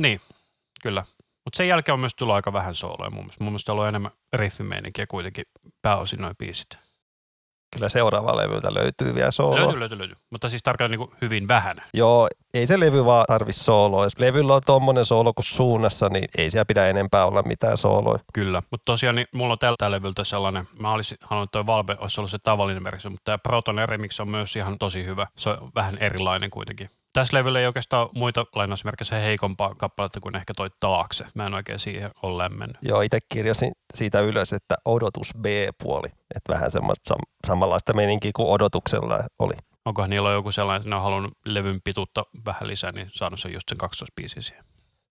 [0.00, 0.20] Niin,
[0.82, 1.04] kyllä.
[1.44, 3.44] Mutta sen jälkeen on myös tullut aika vähän sooloja mun mielestä.
[3.44, 5.44] Mun mielestä on ollut enemmän riffimeininkiä kuitenkin
[5.82, 6.68] pääosin noin biisit.
[7.76, 9.56] Kyllä seuraava levyltä löytyy vielä soolo.
[9.56, 10.16] Löytyy, löytyy, löytyy.
[10.30, 11.82] Mutta siis tarkoitan niin hyvin vähän.
[11.94, 14.04] Joo, ei se levy vaan tarvi sooloa.
[14.04, 18.18] Jos levyllä on tommonen soolo kuin suunnassa, niin ei siellä pidä enempää olla mitään sooloja.
[18.34, 21.96] Kyllä, mutta tosiaan niin mulla on tällä levyltä sellainen, mä olisin halunnut, että toi Valve
[22.00, 25.26] olisi ollut se tavallinen versio, mutta tämä Proton Remix on myös ihan tosi hyvä.
[25.36, 26.90] Se on vähän erilainen kuitenkin.
[27.16, 31.26] Tässä levyllä ei oikeastaan muita lainausmerkeissä heikompaa kappaletta kuin ehkä toi taakse.
[31.34, 32.76] Mä en oikein siihen ole lämmennyt.
[32.82, 36.08] Joo, itse kirjasin siitä ylös, että odotus B-puoli.
[36.08, 39.52] Että vähän semmoista sam- samanlaista meninkiä kuin odotuksella oli.
[39.84, 43.52] Onkohan niillä joku sellainen, että ne on halunnut levyn pituutta vähän lisää, niin saanut sen
[43.52, 44.64] just sen 12 biisiä siihen.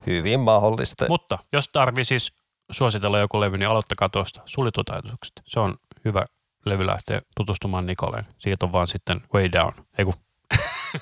[0.08, 1.06] Hyvin mahdollista.
[1.08, 2.34] Mutta jos tarvii siis
[2.72, 5.34] suositella joku levy, niin aloittakaa tuosta suljetut ajatukset.
[5.46, 6.26] Se on hyvä
[6.65, 8.26] levy lähteä tutustumaan Nikoleen.
[8.38, 9.74] Siitä on vaan sitten way down.
[9.98, 10.13] Ei kun.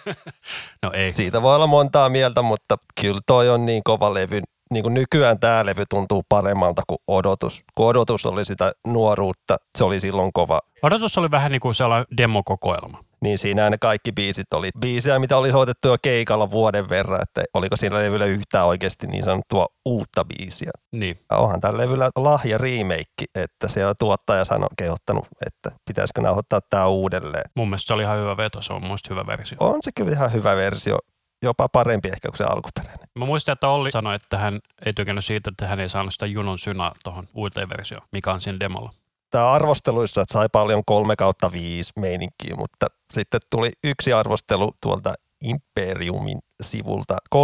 [0.84, 1.12] no ei.
[1.12, 4.41] Siitä voi olla montaa mieltä, mutta kyllä toi on niin kova levy.
[4.71, 7.63] Niin kuin nykyään tämä levy tuntuu paremmalta kuin odotus.
[7.75, 10.62] Kun odotus oli sitä nuoruutta, se oli silloin kova.
[10.82, 13.03] Odotus oli vähän niin kuin sellainen demokokoelma.
[13.24, 17.44] Niin siinä ne kaikki biisit oli biisejä, mitä oli soitettu jo keikalla vuoden verran, että
[17.54, 20.72] oliko siinä levyllä yhtään oikeasti niin sanottua uutta biisiä.
[20.92, 21.20] Niin.
[21.32, 26.88] Ja onhan tällä levyllä lahja remake, että siellä tuottaja sanoi kehottanut, että pitäisikö nauhoittaa tämä
[26.88, 27.44] uudelleen.
[27.56, 29.58] Mun mielestä se oli ihan hyvä veto, se on mun hyvä versio.
[29.62, 30.98] On se kyllä ihan hyvä versio,
[31.44, 33.08] jopa parempi ehkä kuin se alkuperäinen.
[33.20, 36.26] Mä muistan, että Olli sanoi, että hän ei tykännyt siitä, että hän ei saanut sitä
[36.26, 38.94] junon synää tuohon uuteen versioon, mikä on siinä demolla.
[39.34, 45.13] Tämä arvosteluissa että sai paljon 3 kautta 5 meininkiä, mutta sitten tuli yksi arvostelu tuolta
[45.43, 47.41] Imperiumin sivulta 3,5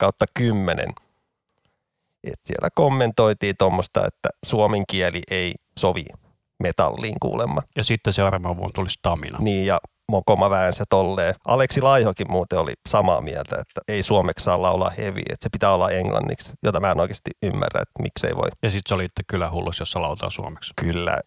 [0.00, 0.88] kautta 10.
[2.24, 6.04] Et siellä kommentoitiin tuommoista, että suomen kieli ei sovi
[6.62, 7.62] metalliin kuulemma.
[7.76, 9.38] Ja sitten seuraavana vuonna tuli Stamina.
[9.38, 11.34] Niin ja Mokoma väänsä tolleen.
[11.46, 15.74] Aleksi Laihokin muuten oli samaa mieltä, että ei suomeksi saa laulaa heavy, että se pitää
[15.74, 18.48] olla englanniksi, jota mä en oikeasti ymmärrä, että miksei voi.
[18.62, 20.72] Ja sitten se oli itse kyllä hullus, jos lautaa suomeksi.
[20.80, 21.20] Kyllä.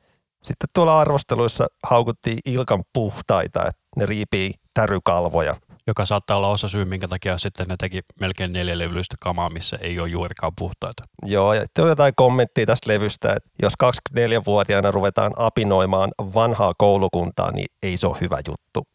[0.44, 5.56] Sitten tuolla arvosteluissa haukuttiin Ilkan puhtaita, että ne riipii tärykalvoja.
[5.88, 9.78] Joka saattaa olla osa syy, minkä takia sitten ne teki melkein neljä levyllistä kamaa, missä
[9.82, 11.04] ei ole juurikaan puhtaita.
[11.26, 17.68] Joo, ja oli jotain kommenttia tästä levystä, että jos 24-vuotiaana ruvetaan apinoimaan vanhaa koulukuntaa, niin
[17.84, 18.88] ei se ole hyvä juttu.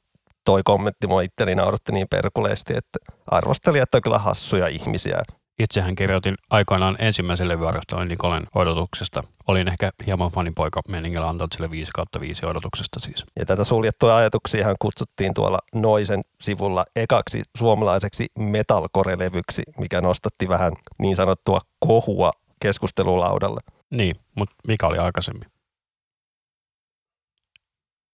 [0.44, 5.22] Toi kommentti mua itteni nauratti niin perkuleesti, että arvostelijat on kyllä hassuja ihmisiä.
[5.59, 9.25] Itsehän kirjoitin aikoinaan ensimmäisen levyarvostelun Nikolen odotuksesta.
[9.47, 13.25] Olin ehkä hieman fanipoika meningillä antanut sille 5 kautta 5 odotuksesta siis.
[13.38, 21.16] Ja tätä suljettuja ajatuksia kutsuttiin tuolla Noisen sivulla ekaksi suomalaiseksi metalcore-levyksi, mikä nostatti vähän niin
[21.16, 23.61] sanottua kohua keskustelulaudalle.
[23.90, 25.51] Niin, mutta mikä oli aikaisemmin?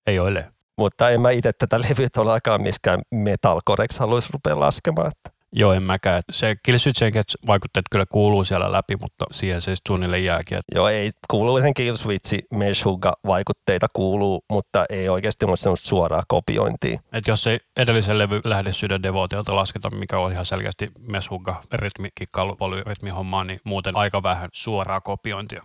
[0.07, 0.53] Ei ole.
[0.79, 5.09] Mutta en mä itse tätä levyä todellakaan miskään metalcoreksi haluaisi rupea laskemaan.
[5.09, 6.23] Että Joo, en mäkään.
[6.31, 10.59] Se Killswitch vaikutteet kyllä kuuluu siellä läpi, mutta siihen se suunnilleen jääkin.
[10.75, 17.01] Joo, ei kuuluu sen Killswitch Meshuga vaikutteita kuuluu, mutta ei oikeasti ole semmoista suoraa kopiointia.
[17.13, 22.09] Et jos ei edellisen levy lähde sydän devotiota lasketa, mikä on ihan selkeästi Meshuga rytmi,
[22.15, 25.65] kikkailu, polyrytmi hommaa, niin muuten aika vähän suoraa kopiointia.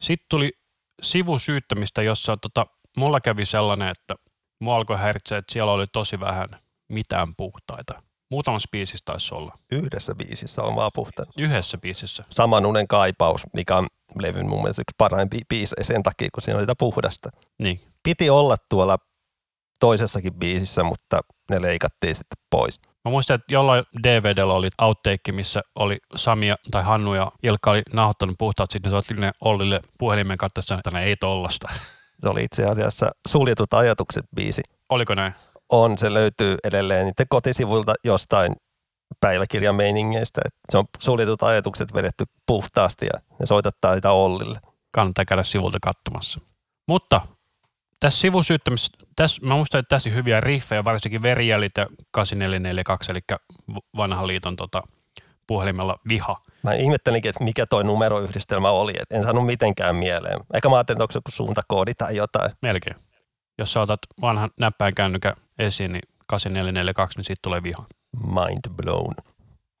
[0.00, 0.52] Sitten tuli
[1.02, 4.14] sivusyyttämistä, jossa tota, mulla kävi sellainen, että
[4.58, 6.48] mua alkoi häiritseä, että siellä oli tosi vähän
[6.88, 8.05] mitään puhtaita.
[8.30, 9.58] Muutamassa biisissä taisi olla.
[9.72, 11.28] Yhdessä biisissä on vaan puhtaan.
[11.38, 12.24] Yhdessä biisissä.
[12.30, 13.86] Saman unen kaipaus, mikä on
[14.20, 17.28] levyn mun mielestä yksi parhaimpi biisejä sen takia, kun siinä on sitä puhdasta.
[17.58, 17.80] Niin.
[18.02, 18.98] Piti olla tuolla
[19.80, 22.80] toisessakin biisissä, mutta ne leikattiin sitten pois.
[23.04, 27.82] Mä muistan, että jollain DVDllä oli outtake, missä oli Samia tai Hannu ja Ilkka oli
[27.92, 31.68] nauhoittanut puhtaat, sitten soitti ne Ollille puhelimen katsoessa, että ne ei tollasta.
[32.18, 34.62] Se oli itse asiassa suljetut ajatukset biisi.
[34.88, 35.34] Oliko näin?
[35.68, 38.52] On, se löytyy edelleen niiden kotisivuilta jostain
[39.20, 40.40] päiväkirjan meiningeistä.
[40.44, 44.58] Et se on suljetut ajatukset vedetty puhtaasti ja ne soitattaa sitä Ollille.
[44.90, 46.40] Kannattaa käydä sivulta katsomassa.
[46.88, 47.20] Mutta
[48.00, 53.20] tässä sivusyyttämisessä, tässä, mä muistan, että tässä on hyviä riffejä, varsinkin Verijälit ja 8442, eli
[53.96, 54.82] vanhan liiton tota,
[55.46, 56.42] puhelimella Viha.
[56.62, 60.40] Mä ihmettelinkin, että mikä toi numeroyhdistelmä oli, et en saanut mitenkään mieleen.
[60.54, 62.50] Eikä mä ajattelin, että onko se joku suuntakoodi tai jotain.
[62.62, 62.96] Melkein.
[63.58, 67.84] Jos sä otat vanhan näppäin kännykän esiin, niin 8442, niin siitä tulee Viha.
[68.26, 69.14] Mind blown.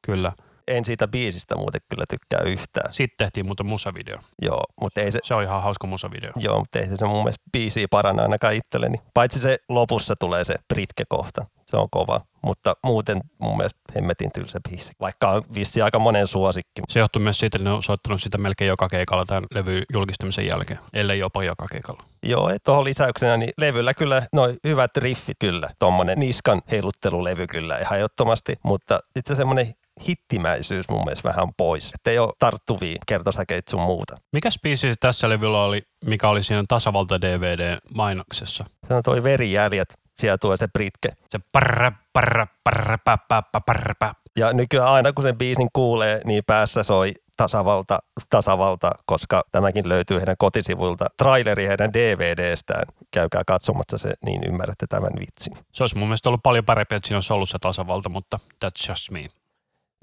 [0.06, 0.32] Kyllä.
[0.68, 2.94] En siitä biisistä muuten kyllä tykkää yhtään.
[2.94, 4.18] Sitten tehtiin muuten musavideo.
[4.42, 6.32] Joo, mutta ei se, Se on ihan hauska musavideo.
[6.36, 8.96] joo, mutta ei se, mun mielestä biisiä paranna ainakaan itselleni.
[9.14, 11.46] Paitsi se lopussa tulee se Britke-kohta.
[11.66, 14.92] Se on kova, mutta muuten mun mielestä hemmetin tylsä biisi.
[15.00, 16.82] Vaikka on vissi aika monen suosikki.
[16.88, 20.46] Se johtuu myös siitä, että ne on soittanut sitä melkein joka keikalla tämän levy julkistamisen
[20.46, 22.02] jälkeen, ellei jopa joka keikalla.
[22.22, 25.70] Joo, että tuohon lisäyksenä niin levyllä kyllä noin hyvät riffit kyllä.
[25.78, 29.74] Tuommoinen niskan heiluttelulevy kyllä ehdottomasti, mutta sitten semmoinen
[30.08, 31.90] hittimäisyys mun mielestä vähän pois.
[31.94, 34.16] Että ei ole tarttuvia kertosäkeitä sun muuta.
[34.32, 38.64] Mikä biisi tässä levyllä oli, mikä oli siinä Tasavalta DVD-mainoksessa?
[38.88, 41.08] Se on toi verijäljet, siellä tulee se Britke.
[41.30, 44.14] Se parra, parra, parra, pä, pä, pä, parra, pä.
[44.36, 47.98] Ja nykyään aina kun sen biisin kuulee, niin päässä soi tasavalta,
[48.30, 51.06] tasavalta, koska tämäkin löytyy heidän kotisivuilta.
[51.16, 52.84] Traileri heidän DVDstään.
[53.10, 55.52] Käykää katsomassa se, niin ymmärrätte tämän vitsin.
[55.72, 58.88] Se olisi mun mielestä ollut paljon parempi, että siinä olisi ollut se tasavalta, mutta that's
[58.88, 59.28] just me.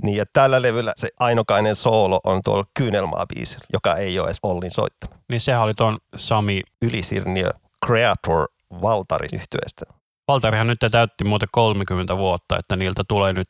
[0.03, 4.39] Niin ja tällä levyllä se ainokainen soolo on tuolla Kyynelmaa biisillä, joka ei ole edes
[4.43, 5.15] Ollin soittama.
[5.29, 6.61] Niin sehän oli tuon Sami.
[6.81, 7.49] Ylisirniö
[7.85, 8.47] Creator
[8.81, 9.85] Valtari yhtyeestä.
[10.27, 13.49] Valtarihan nyt täytti muuten 30 vuotta, että niiltä tulee nyt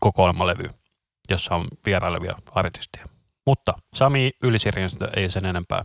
[0.00, 0.70] kokoelmalevy,
[1.30, 3.06] jossa on vierailevia artisteja.
[3.46, 5.82] Mutta Sami Ylisirjästä ei sen enempää.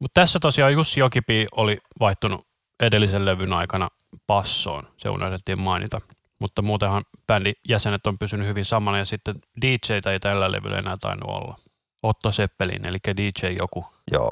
[0.00, 2.46] Mutta tässä tosiaan Jussi Jokipi oli vaihtunut
[2.82, 3.88] edellisen levyn aikana
[4.26, 4.88] passoon.
[4.96, 6.00] Se unohdettiin mainita.
[6.40, 10.96] Mutta muutenhan bändin jäsenet on pysynyt hyvin samana ja sitten DJtä ei tällä levyllä enää
[11.00, 11.56] tainnut olla.
[12.02, 13.86] Otto Seppelin, eli DJ joku.
[14.12, 14.30] Joo.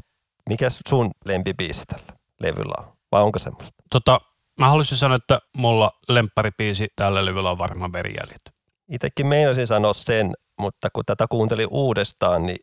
[0.49, 2.93] Mikäs sun lempibiisi tällä levyllä on?
[3.13, 3.83] Vai onko semmoista?
[3.91, 4.21] Tota,
[4.61, 8.43] mä haluaisin sanoa, että mulla lempparipiisi tällä levyllä on varmaan verijäljet.
[8.89, 12.59] Itsekin meinasin sanoa sen, mutta kun tätä kuuntelin uudestaan, niin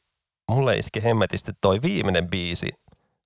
[0.51, 2.69] mulle iski hemmetisti toi viimeinen biisi.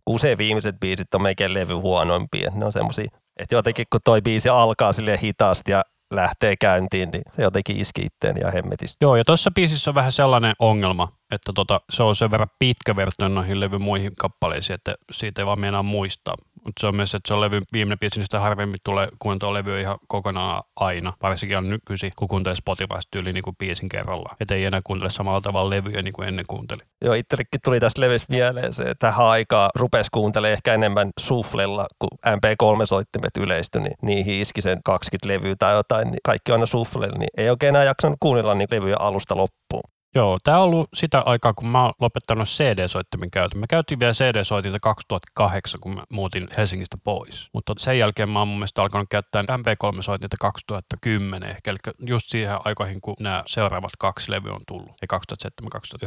[0.08, 2.52] Usein viimeiset biisit on meikän levy huonoimpia.
[2.56, 7.24] Ne on semmosia, että jotenkin kun toi biisi alkaa sille hitaasti ja lähtee käyntiin, niin
[7.36, 8.98] se jotenkin iski itteen ja hemmetisti.
[9.02, 12.96] Joo, ja tuossa biisissä on vähän sellainen ongelma, että tota, se on sen verran pitkä
[12.96, 16.36] versio noihin levyn muihin kappaleisiin, että siitä ei vaan meinaa muistaa.
[16.66, 19.54] Mutta se on myös, että se on levy viimeinen biisi, niin sitä harvemmin tulee kuuntelua
[19.54, 21.14] levyä ihan kokonaan aina.
[21.22, 24.36] Varsinkin on nykyisin, kun kuuntelee Spotifysta tyyli niin kuin biisin kerrallaan.
[24.40, 26.82] Että ei enää kuuntele samalla tavalla levyjä niin kuin ennen kuunteli.
[27.06, 31.86] Joo, itsellekin tuli tästä levystä mieleen se, että tähän aikaan rupesi kuuntelemaan ehkä enemmän suflella,
[32.00, 37.18] kun MP3-soittimet yleistyi, niin niihin iski sen 20 levyä tai jotain, niin kaikki aina suflella,
[37.18, 39.93] niin ei oikein enää jaksanut kuunnella niin levyjä alusta loppuun.
[40.16, 43.60] Joo, tämä on ollut sitä aikaa, kun mä oon lopettanut CD-soittimen käytön.
[43.60, 47.50] Mä käytin vielä CD-soitinta 2008, kun mä muutin Helsingistä pois.
[47.54, 51.72] Mutta sen jälkeen mä oon mun mielestä alkanut käyttää MP3-soitinta 2010 ehkä.
[51.72, 54.92] Eli just siihen aikoihin, kun nämä seuraavat kaksi levyä on tullut.
[55.02, 55.08] Ja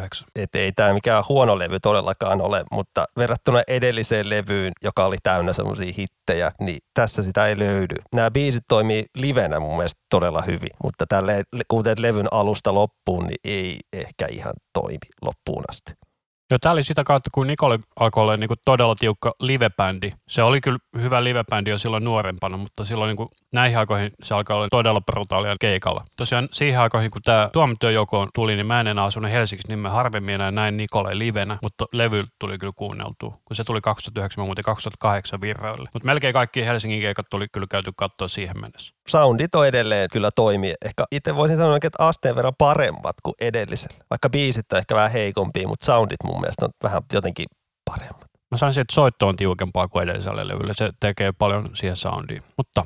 [0.00, 0.24] 2007-2009.
[0.36, 5.52] Et ei tämä mikään huono levy todellakaan ole, mutta verrattuna edelliseen levyyn, joka oli täynnä
[5.52, 7.94] semmoisia hittejä, niin tässä sitä ei löydy.
[8.14, 13.38] Nämä biisit toimii livenä mun mielestä todella hyvin, mutta tälle kuuntelet levyn alusta loppuun, niin
[13.44, 15.92] ei ehkä ihan toimi loppuun asti.
[16.50, 20.12] Joo, tämä oli sitä kautta, kun Nikole alkoi olla niin kuin todella tiukka livebändi.
[20.28, 24.34] Se oli kyllä hyvä livebändi jo silloin nuorempana, mutta silloin niin kuin näihin aikoihin se
[24.34, 26.04] alkoi olla todella brutaalia keikalla.
[26.16, 29.90] Tosiaan siihen aikoihin, kun tämä tuomityöjoukko tuli, niin mä en enää asunut Helsingissä, niin mä
[29.90, 33.38] harvemmin enää näin Nikole livenä, mutta levy tuli kyllä kuunneltua.
[33.44, 35.88] Kun se tuli 2009, mä muuten 2008 virroille.
[35.92, 38.94] Mutta melkein kaikki Helsingin keikat tuli kyllä käyty katsoa siihen mennessä.
[39.08, 40.74] Soundit on edelleen kyllä toimii.
[40.84, 43.96] Ehkä itse voisin sanoa, että asteen verran paremmat kuin edellisellä.
[44.10, 47.46] Vaikka biisit on ehkä vähän heikompia, mutta soundit mun mielestä on vähän jotenkin
[47.90, 48.26] paremmat.
[48.50, 50.72] Mä sanoisin, että soitto on tiukempaa kuin edellisellä levyllä.
[50.74, 52.42] Se tekee paljon siihen soundiin.
[52.56, 52.84] Mutta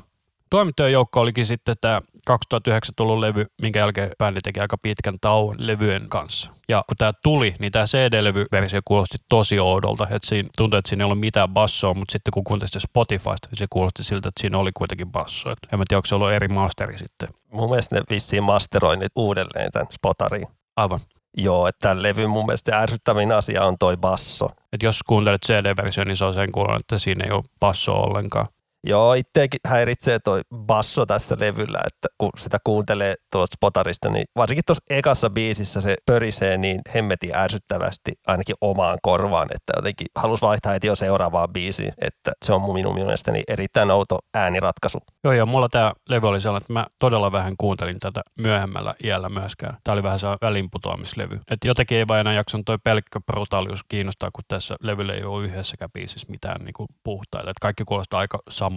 [0.51, 6.09] Tuomityöjoukko olikin sitten tämä 2009 tullut levy, minkä jälkeen bändi teki aika pitkän tauon levyjen
[6.09, 6.51] kanssa.
[6.69, 10.03] Ja kun tämä tuli, niin tämä CD-levyversio kuulosti tosi oudolta.
[10.03, 13.47] Että siinä tuntui, että siinä ei ollut mitään bassoa, mutta sitten kun kuuntelin sitä Spotifysta,
[13.51, 15.51] niin se kuulosti siltä, että siinä oli kuitenkin basso.
[15.51, 17.29] Et en mä tiedä, onko se ollut eri masteri sitten.
[17.51, 20.47] Mun mielestä ne vissiin masteroi nyt uudelleen tämän spotariin.
[20.75, 20.99] Aivan.
[21.37, 24.49] Joo, että tämän levyn mun mielestä ärsyttävin asia on toi basso.
[24.73, 28.47] Et jos kuuntelet CD-versio, niin se on sen kuulon, että siinä ei ole bassoa ollenkaan.
[28.83, 34.63] Joo, itseäkin häiritsee toi basso tässä levyllä, että kun sitä kuuntelee tuosta spotarista, niin varsinkin
[34.67, 40.71] tuossa ekassa biisissä se pörisee niin hemmetin ärsyttävästi ainakin omaan korvaan, että jotenkin halus vaihtaa
[40.71, 44.99] heti jo seuraavaan biisiin, että se on minun mielestäni erittäin outo ääniratkaisu.
[45.23, 49.29] Joo, ja mulla tämä levy oli sellainen, että mä todella vähän kuuntelin tätä myöhemmällä iällä
[49.29, 49.77] myöskään.
[49.83, 51.39] Tämä oli vähän se välinputoamislevy.
[51.51, 55.43] Että jotenkin ei vaan enää jaksanut toi pelkkä brutaalius kiinnostaa, kun tässä levyllä ei ole
[55.43, 57.49] yhdessäkään biisissä mitään niin kuin puhtaita.
[57.49, 58.70] Että kaikki kuulostaa aika samalta.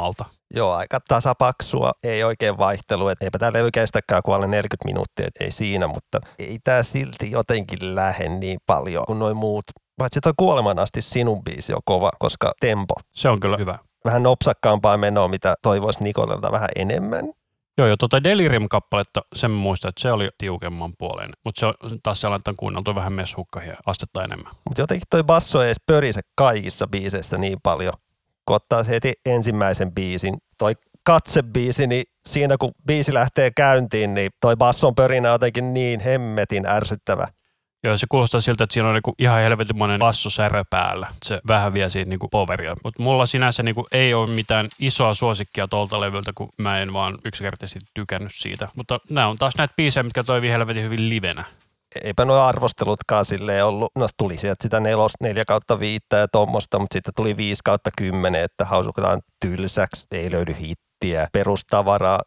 [0.54, 5.28] Joo, aika tasapaksua, ei oikein vaihtelu, että eipä tämä levy kestäkään kuin alle 40 minuuttia,
[5.40, 9.64] ei siinä, mutta ei tämä silti jotenkin lähde niin paljon kuin noin muut.
[9.98, 13.78] Paitsi toi kuoleman asti sinun biisi on kova, koska tempo Se on kyllä hyvä.
[14.04, 17.24] vähän nopsakkaampaa menoa, mitä toivoisi Nikolelta vähän enemmän.
[17.78, 21.30] Joo, jo tuota Delirium-kappaletta, sen muistan, että se oli tiukemman puoleen.
[21.44, 24.52] Mutta se on taas sellainen, että on kuunneltu vähän meshukkahia astetta enemmän.
[24.68, 27.92] Mutta jotenkin toi basso ei edes pörise kaikissa biiseissä niin paljon.
[28.46, 34.56] Kun ottaa heti ensimmäisen biisin, toi katsebiisi, niin siinä kun biisi lähtee käyntiin, niin toi
[34.56, 37.26] basson pörinä on jotenkin niin hemmetin ärsyttävä.
[37.84, 41.08] Joo, se kuulostaa siltä, että siinä on niinku ihan helvetimoinen bassosärö päällä.
[41.24, 42.76] Se vähän vie siitä niinku poveria.
[42.84, 47.18] Mutta mulla sinänsä niinku ei ole mitään isoa suosikkia tuolta levyltä, kun mä en vaan
[47.24, 48.68] yksinkertaisesti tykännyt siitä.
[48.76, 51.44] Mutta nämä on taas näitä biisejä, mitkä toimii helvetin hyvin livenä.
[52.02, 53.92] Eipä nuo arvostelutkaan silleen ollut.
[53.98, 57.90] No tuli sieltä sitä nelos, neljä kautta viittä ja tuommoista, mutta sitten tuli viisi kautta
[57.98, 62.22] kymmenen, että hausukaan tylsäksi, ei löydy hittiä, perustavaraa.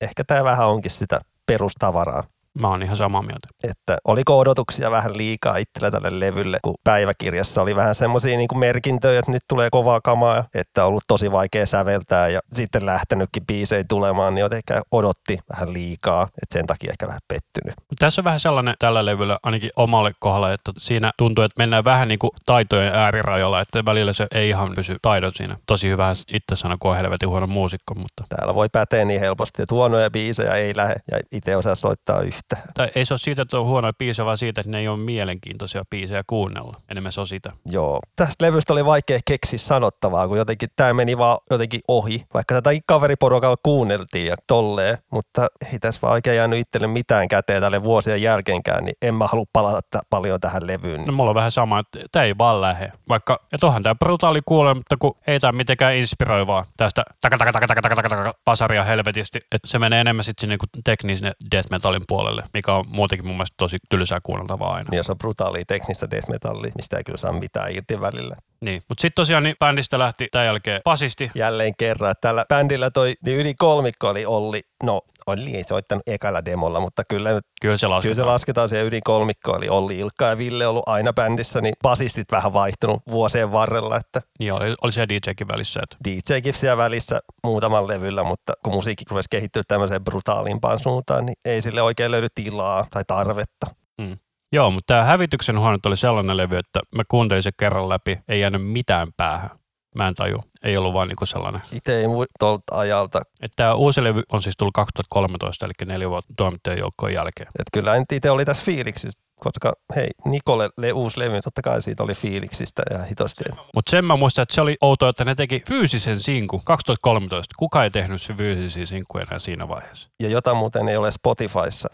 [0.00, 2.24] Ehkä tämä vähän onkin sitä perustavaraa.
[2.60, 3.48] Mä oon ihan samaa mieltä.
[3.64, 9.18] Että oliko odotuksia vähän liikaa itsellä tälle levylle, kun päiväkirjassa oli vähän semmoisia niin merkintöjä,
[9.18, 13.84] että nyt tulee kovaa kamaa, että on ollut tosi vaikea säveltää ja sitten lähtenytkin biisei
[13.88, 17.74] tulemaan, niin ehkä odotti vähän liikaa, että sen takia ehkä vähän pettynyt.
[17.98, 22.08] Tässä on vähän sellainen tällä levyllä ainakin omalle kohdalla, että siinä tuntuu, että mennään vähän
[22.08, 25.56] niin kuin taitojen äärirajalla, että välillä se ei ihan pysy taidot siinä.
[25.66, 28.24] Tosi hyvä itse sanoa, kun on helvetin huono muusikko, mutta...
[28.28, 32.45] Täällä voi päteä niin helposti, että huonoja biisejä ei lähde ja itse osaa soittaa yhtä
[32.54, 32.74] mitään.
[32.74, 34.98] Tai ei se ole siitä, että on huonoja biisejä, vaan siitä, että ne ei ole
[34.98, 36.80] mielenkiintoisia biisejä kuunnella.
[36.90, 37.52] Enemmän se on sitä.
[37.66, 38.00] Joo.
[38.16, 42.24] Tästä levystä oli vaikea keksiä sanottavaa, kun jotenkin tämä meni vaan jotenkin ohi.
[42.34, 47.62] Vaikka tätä kaveriporukalla kuunneltiin ja tolleen, mutta ei tässä vaan oikein jäänyt itselle mitään käteen
[47.62, 51.04] tälle vuosien jälkeenkään, niin en mä halua palata t- paljon tähän levyyn.
[51.04, 52.92] No mulla on vähän sama, että tämä ei vaan lähe.
[53.08, 57.52] Vaikka, että onhan tämä brutaali kuule, mutta kun ei tämä mitenkään inspiroivaa tästä taka taka
[57.52, 62.02] taka taka taka taka, pasaria helvetisti, että se menee enemmän sitten sinne teknisen death metalin
[62.08, 64.88] puolelle puolelle, mikä on muutenkin mun mielestä tosi tylsää kuunneltavaa aina.
[64.90, 68.34] Niin, se on brutaalia teknistä death metallia, mistä ei kyllä saa mitään irti välillä.
[68.60, 71.30] Niin, mutta sitten tosiaan niin bändistä lähti tämän jälkeen basisti.
[71.34, 76.44] Jälleen kerran, tällä bändillä toi niin yli kolmikko oli Olli, no Olli ei soittanut ekalla
[76.44, 78.02] demolla, mutta kyllä, kyllä, se, lasketaan.
[78.02, 81.74] kyllä se lasketaan siihen yli kolmikko, eli Olli Ilkka ja Ville ollut aina bändissä, niin
[81.82, 83.96] basistit vähän vaihtunut vuosien varrella.
[83.96, 85.80] Että niin oli, oli se DJkin välissä.
[85.82, 85.96] Että.
[86.08, 91.62] DJkin siellä välissä muutaman levyllä, mutta kun musiikki rupesi kehittyä tämmöiseen brutaalimpaan suuntaan, niin ei
[91.62, 93.66] sille oikein löydy tilaa tai tarvetta.
[94.00, 94.16] Mm.
[94.52, 98.40] Joo, mutta tämä Hävityksen huonot oli sellainen levy, että mä kuuntelin sen kerran läpi, ei
[98.40, 99.50] jäänyt mitään päähän.
[99.96, 100.40] Mä en taju.
[100.62, 101.62] Ei ollut vaan niinku sellainen.
[101.72, 102.06] Itse ei
[102.38, 103.20] tuolta ajalta.
[103.56, 107.48] Tämä uusi levy on siis tullut 2013, eli neljä vuotta toimittajan joukkoon jälkeen.
[107.58, 111.82] Et kyllä en itse oli tässä fiiliksissä, koska hei, Nikolle le, uusi levy, totta kai
[111.82, 113.44] siitä oli fiiliksistä ja hitosti.
[113.74, 117.54] Mutta sen mä muistan, että se oli outoa, että ne teki fyysisen sinkun 2013.
[117.58, 120.10] Kuka ei tehnyt se fyysisiä sinkkuja enää siinä vaiheessa.
[120.22, 121.88] Ja jota muuten ei ole Spotifyssa.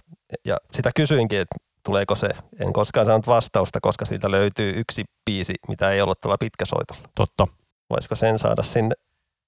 [0.44, 2.28] Ja sitä kysyinkin, että tuleeko se.
[2.60, 7.02] En koskaan saanut vastausta, koska siitä löytyy yksi biisi, mitä ei ollut tuolla pitkäsoitolla.
[7.14, 7.46] Totta.
[7.92, 8.94] Voisiko sen saada sinne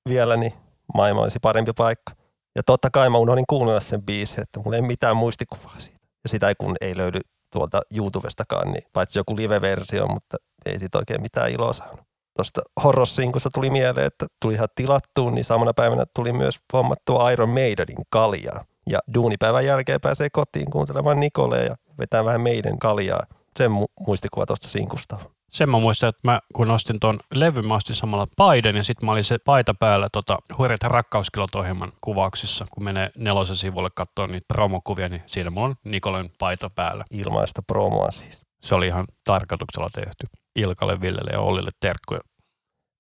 [0.09, 0.53] vielä, niin
[0.95, 2.13] maailma olisi parempi paikka.
[2.57, 6.01] Ja totta kai mä unohdin kuunnella sen biisin, että mulla ei mitään muistikuvaa siitä.
[6.25, 7.21] Ja sitä ei kun ei löydy
[7.53, 12.01] tuolta YouTubestakaan, niin paitsi joku live-versio, mutta ei siitä oikein mitään iloa saanut.
[12.37, 17.49] Tuosta Horrossinkussa tuli mieleen, että tuli ihan tilattuun, niin samana päivänä tuli myös hommattua Iron
[17.49, 18.65] Maidenin kaljaa.
[18.91, 23.23] Ja duunipäivän jälkeen pääsee kotiin kuuntelemaan Nikole ja vetää vähän meidän kaljaa.
[23.59, 25.19] Sen mu- muistikuva tuosta sinkusta.
[25.55, 29.07] Sen mä muistan, että mä kun ostin tuon levyn, mä ostin samalla paiden ja sitten
[29.07, 32.67] mä olin se paita päällä tota, Huirit rakkauskilot ohjelman kuvauksissa.
[32.71, 37.05] Kun menee nelosen sivulle katsoa niitä promokuvia, niin siinä mulla on Nikolen paita päällä.
[37.11, 38.43] Ilmaista promoa siis.
[38.63, 40.27] Se oli ihan tarkoituksella tehty.
[40.57, 42.21] Ilkalle, Villelle ja Ollille terkkuja.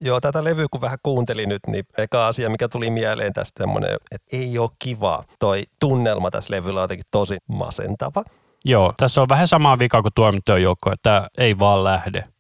[0.01, 3.97] Joo, tätä levyä kun vähän kuuntelin nyt, niin eka asia, mikä tuli mieleen tästä semmoinen,
[4.11, 5.25] että ei ole kiva.
[5.39, 8.25] Toi tunnelma tässä levyllä on jotenkin tosi masentava.
[8.65, 12.34] Joo, tässä on vähän samaa vikaa kuin tuomittujen joukko, että tämä ei vaan lähde.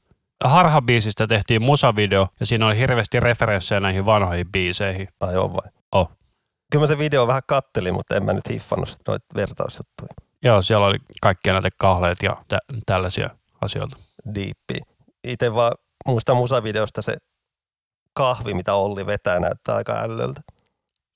[0.44, 5.08] Harha-biisistä tehtiin musavideo ja siinä oli hirveästi referenssejä näihin vanhoihin biiseihin.
[5.20, 5.70] Ai on vai?
[5.92, 6.10] Oh.
[6.72, 10.08] Kyllä mä se video vähän kattelin, mutta en mä nyt hiffannut noita vertausjuttuja.
[10.42, 13.96] Joo, siellä oli kaikkia näitä kahleet ja tä- tällaisia asioita.
[14.34, 14.80] Diippi.
[15.24, 15.72] Itse vaan
[16.06, 17.16] muistan musavideosta se
[18.14, 20.40] kahvi, mitä Olli vetää, näyttää aika ällöltä.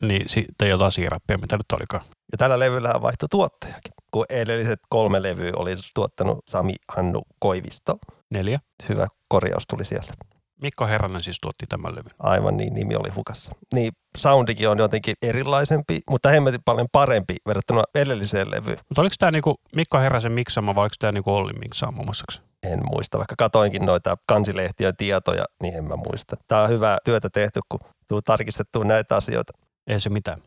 [0.02, 2.04] Niin, sitten jotain siirappia, mitä nyt olikaan.
[2.32, 7.98] Ja tällä levyllä vaihtui tuottajakin, kun edelliset kolme levyä oli tuottanut Sami Hannu Koivisto.
[8.30, 8.58] Neljä.
[8.88, 10.14] Hyvä korjaus tuli sieltä.
[10.62, 12.12] Mikko Herranen siis tuotti tämän levyn.
[12.18, 13.52] Aivan niin, nimi oli hukassa.
[13.74, 18.78] Niin, soundikin on jotenkin erilaisempi, mutta hemmetin paljon parempi verrattuna edelliseen levyyn.
[18.88, 22.46] Mutta oliko tämä niinku Mikko Herrasen miksaama vai oliko tämä niinku Olli miksaama muistaakseni?
[22.62, 26.36] En muista, vaikka katoinkin noita kansilehtien tietoja, niin en mä muista.
[26.48, 29.52] Tämä on hyvää työtä tehty, kun tuu tarkistettua näitä asioita.
[29.86, 30.42] Ei se mitään.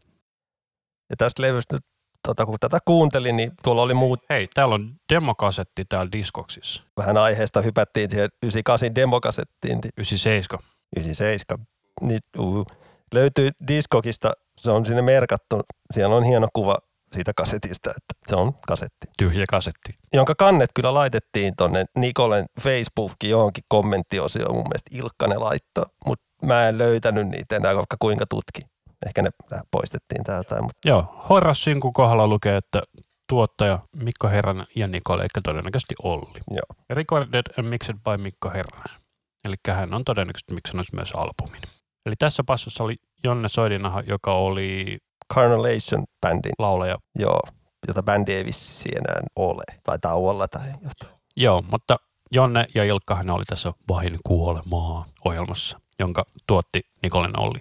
[1.10, 1.84] Ja tästä levystä nyt,
[2.28, 4.20] tota, kun tätä kuuntelin, niin tuolla oli muut.
[4.30, 6.84] Hei, täällä on demokasetti täällä diskoksissa.
[6.98, 9.80] Vähän aiheesta hypättiin siihen 98 demokasettiin.
[9.98, 10.64] 97.
[10.98, 11.68] 97.
[12.02, 12.66] Niin, uh,
[13.14, 15.62] löytyy diskokista Se on sinne merkattu.
[15.92, 16.78] Siellä on hieno kuva
[17.14, 19.08] siitä kasetista, että se on kasetti.
[19.18, 19.96] Tyhjä kasetti.
[20.14, 24.56] Jonka kannet kyllä laitettiin tonne Nikolen Facebookiin johonkin kommenttiosioon.
[24.56, 28.62] Mun mielestä Ilkka ne laittoi, mutta mä en löytänyt niitä enää, vaikka kuinka tutki.
[29.06, 29.30] Ehkä ne
[29.72, 30.62] poistettiin täältä.
[30.62, 30.90] Mutta...
[30.90, 32.82] Joo, Horace Sinku kohdalla lukee, että
[33.30, 36.40] tuottaja Mikko Herranen ja Nikole, eikä todennäköisesti Olli.
[36.52, 36.86] Joo.
[36.90, 39.02] Recorded and mixed by Mikko Herranen.
[39.46, 41.62] Eli hän on todennäköisesti miksannut myös albumin.
[42.06, 44.98] Eli tässä passossa oli Jonne Soidinaha, joka oli
[45.34, 46.98] Carnelation bändin laulaja.
[47.20, 47.40] Joo,
[47.88, 51.22] jota bändi ei vissi enää ole, tai tauolla tai jotain.
[51.36, 51.98] Joo, mutta
[52.32, 57.60] Jonne ja Ilkkahan oli tässä Vain kuolemaa ohjelmassa, jonka tuotti Nikolen Olli.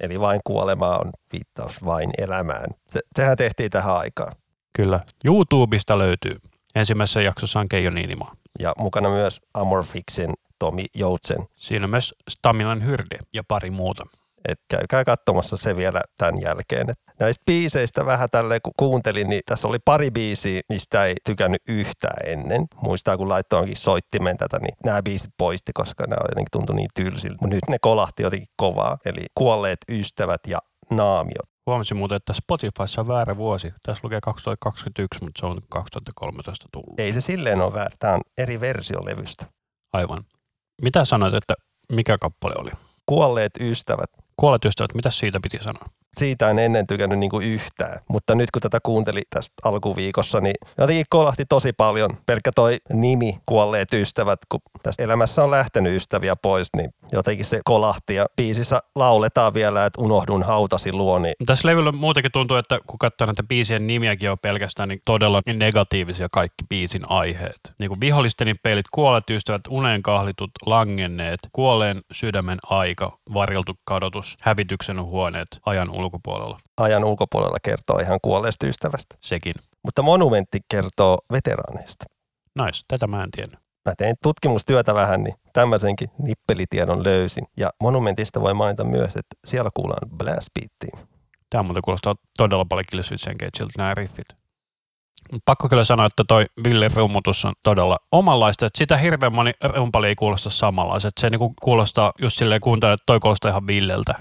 [0.00, 2.66] Eli vain kuolemaa on viittaus vain elämään.
[2.88, 4.32] Se, sehän tehtiin tähän aikaan.
[4.72, 5.00] Kyllä.
[5.24, 6.36] YouTubesta löytyy.
[6.74, 8.34] Ensimmäisessä jaksossa on Keijo Niinimaa.
[8.58, 11.38] Ja mukana myös Amorfixin Tomi Joutsen.
[11.56, 14.04] Siinä on myös Staminan Hyrde ja pari muuta.
[14.48, 16.90] Et käykää katsomassa se vielä tämän jälkeen.
[16.90, 21.62] Et näistä biiseistä vähän tälleen kun kuuntelin, niin tässä oli pari biisiä, mistä ei tykännyt
[21.68, 22.66] yhtään ennen.
[22.82, 27.36] Muistaa kun laittoinkin soittimen tätä, niin nämä biisit poisti, koska nämä jotenkin tuntui niin tylsiltä.
[27.40, 28.98] Mutta nyt ne kolahti jotenkin kovaa.
[29.04, 30.58] Eli Kuolleet ystävät ja
[30.90, 31.48] Naamiot.
[31.66, 33.72] Huomasin muuten, että Spotifyssa on väärä vuosi.
[33.82, 37.00] Tässä lukee 2021, mutta se on 2013 tullut.
[37.00, 37.90] Ei se silleen ole väärä.
[37.98, 39.46] Tämä on eri versio levystä.
[39.92, 40.24] Aivan.
[40.82, 41.54] Mitä sanoit, että
[41.92, 42.70] mikä kappale oli?
[43.06, 44.10] Kuolleet ystävät.
[44.36, 45.84] Kuolleet ystävät, mitä siitä piti sanoa?
[46.12, 50.54] Siitä en ennen tykännyt niin kuin yhtään, mutta nyt kun tätä kuunteli tässä alkuviikossa, niin
[50.78, 52.10] jotenkin kolahti tosi paljon.
[52.26, 57.60] Pelkkä toi nimi, kuolleet ystävät, kun tässä elämässä on lähtenyt ystäviä pois, niin jotenkin se
[57.64, 61.18] kolahti ja biisissä lauletaan vielä, että unohdun hautasi luo.
[61.18, 61.34] Niin...
[61.46, 66.28] Tässä levyllä muutenkin tuntuu, että kun katsoo näitä biisien nimiäkin on pelkästään niin todella negatiivisia
[66.32, 67.60] kaikki biisin aiheet.
[67.78, 75.02] Niin kuin vihollisteni peilit, kuolleet ystävät, uneen kahlitut, langenneet, kuolleen sydämen aika, varjeltu kadotus, hävityksen
[75.02, 76.58] huoneet, ajan ulkopuolella.
[76.76, 79.16] Ajan ulkopuolella kertoo ihan kuolleesta ystävästä.
[79.20, 79.54] Sekin.
[79.84, 82.04] Mutta monumentti kertoo veteraaneista.
[82.64, 83.58] Nice, tätä mä en tiedä.
[83.88, 87.44] Mä tein tutkimustyötä vähän, niin tämmöisenkin nippelitiedon löysin.
[87.56, 91.08] Ja monumentista voi mainita myös, että siellä kuullaan blast beattiin.
[91.50, 94.26] Tämä muuten kuulostaa todella paljon Killswitch Engageilta nämä riffit.
[95.44, 100.06] Pakko kyllä sanoa, että toi Ville rummutus on todella omanlaista, että sitä hirveän moni rumpali
[100.06, 101.10] ei kuulosta samanlaista.
[101.20, 104.14] Se niinku kuulostaa just silleen kuuntele, että toi kuulostaa ihan Villeltä.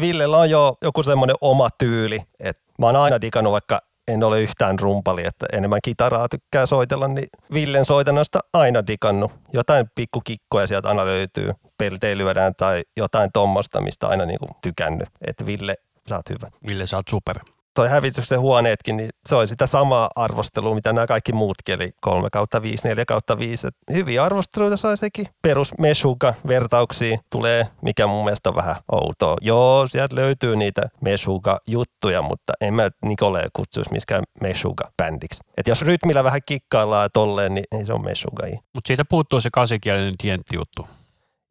[0.00, 4.40] Villellä on jo joku semmoinen oma tyyli, että mä oon aina digannut, vaikka en ole
[4.40, 9.32] yhtään rumpali, että enemmän kitaraa tykkää soitella, niin Villen soitannasta aina digannut.
[9.52, 15.08] Jotain pikkukikkoja sieltä aina löytyy, pelteilyödään tai jotain tommosta, mistä aina niinku tykännyt.
[15.26, 15.74] Että Ville,
[16.08, 16.50] sä oot hyvä.
[16.66, 17.38] Ville, sä oot super
[17.74, 22.28] toi hävitysten huoneetkin, niin se oli sitä samaa arvostelua, mitä nämä kaikki muutkin, eli 3
[22.32, 23.66] kautta 5, 4 kautta 5.
[23.66, 25.26] Et hyviä arvosteluita sai sekin.
[25.42, 29.36] Perus Meshuga vertauksia tulee, mikä mun mielestä on vähän outoa.
[29.40, 35.40] Joo, sieltä löytyy niitä Meshuga juttuja, mutta en mä Nikole kutsuisi miskään Meshuga bändiksi.
[35.56, 38.46] Et jos rytmillä vähän kikkaillaan tolleen, niin ei se on Meshuga.
[38.74, 40.86] Mutta siitä puuttuu se kasikielinen tientti juttu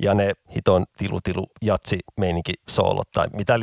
[0.02, 3.54] ja ne hiton tilu-tilu jatsi meininki soolot tai mitä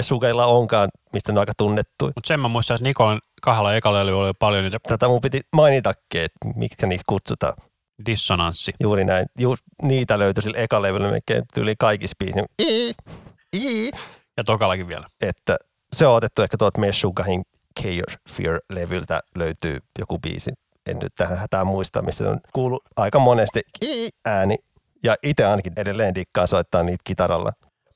[0.00, 2.04] sukeilla onkaan, mistä ne on aika tunnettu.
[2.04, 4.78] Mutta sen mä muistan, että Nikolan kahdella ekalla oli paljon niitä.
[4.88, 7.54] Tätä mun piti mainitakin, että mitkä niitä kutsutaan.
[8.06, 8.72] Dissonanssi.
[8.80, 9.26] Juuri näin.
[9.38, 12.46] Ju, niitä löytyi sillä ekalevyllä melkein yli kaikissa biisissä.
[14.36, 15.06] Ja tokallakin vielä.
[15.20, 15.56] Että
[15.92, 17.42] se on otettu ehkä tuolta Meshugahin
[17.80, 20.50] Chaos Fear-levyltä löytyy joku biisi.
[20.86, 23.60] En nyt tähän hätään muista, missä on kuullut aika monesti
[24.26, 24.56] ääni
[25.04, 27.52] ja itse ainakin edelleen dikkaa soittaa niitä kitaralla.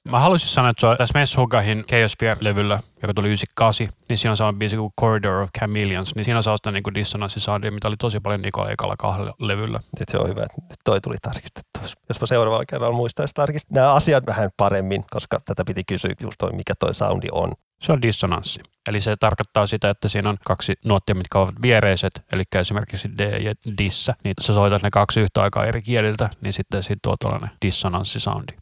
[0.08, 4.58] Mä haluaisin sanoa, että tässä Meshugahin Chaos Fear-levyllä, joka tuli 98, niin siinä on sellainen
[4.58, 8.42] biisi kuin Corridor of Chameleons, niin siinä on sellaista niin dissonanssisoundia, mitä oli tosi paljon
[8.42, 9.80] Nikola ekalla kahdella levyllä.
[9.80, 11.80] Sitten se on hyvä, että toi tuli tarkistettu.
[12.08, 16.52] Jospa seuraavalla kerralla muistaisi tarkistaa nämä asiat vähän paremmin, koska tätä piti kysyä just toi,
[16.52, 17.52] mikä toi soundi on.
[17.80, 18.60] Se on dissonanssi.
[18.88, 23.40] Eli se tarkoittaa sitä, että siinä on kaksi nuottia, mitkä ovat viereiset, eli esimerkiksi D
[23.42, 27.16] ja Dissa, niin sä soitat ne kaksi yhtä aikaa eri kieliltä, niin sitten siitä tuo
[27.16, 28.52] tuollainen dissonanssisoundi.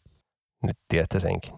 [0.63, 1.53] Nyt tiedätte senkin.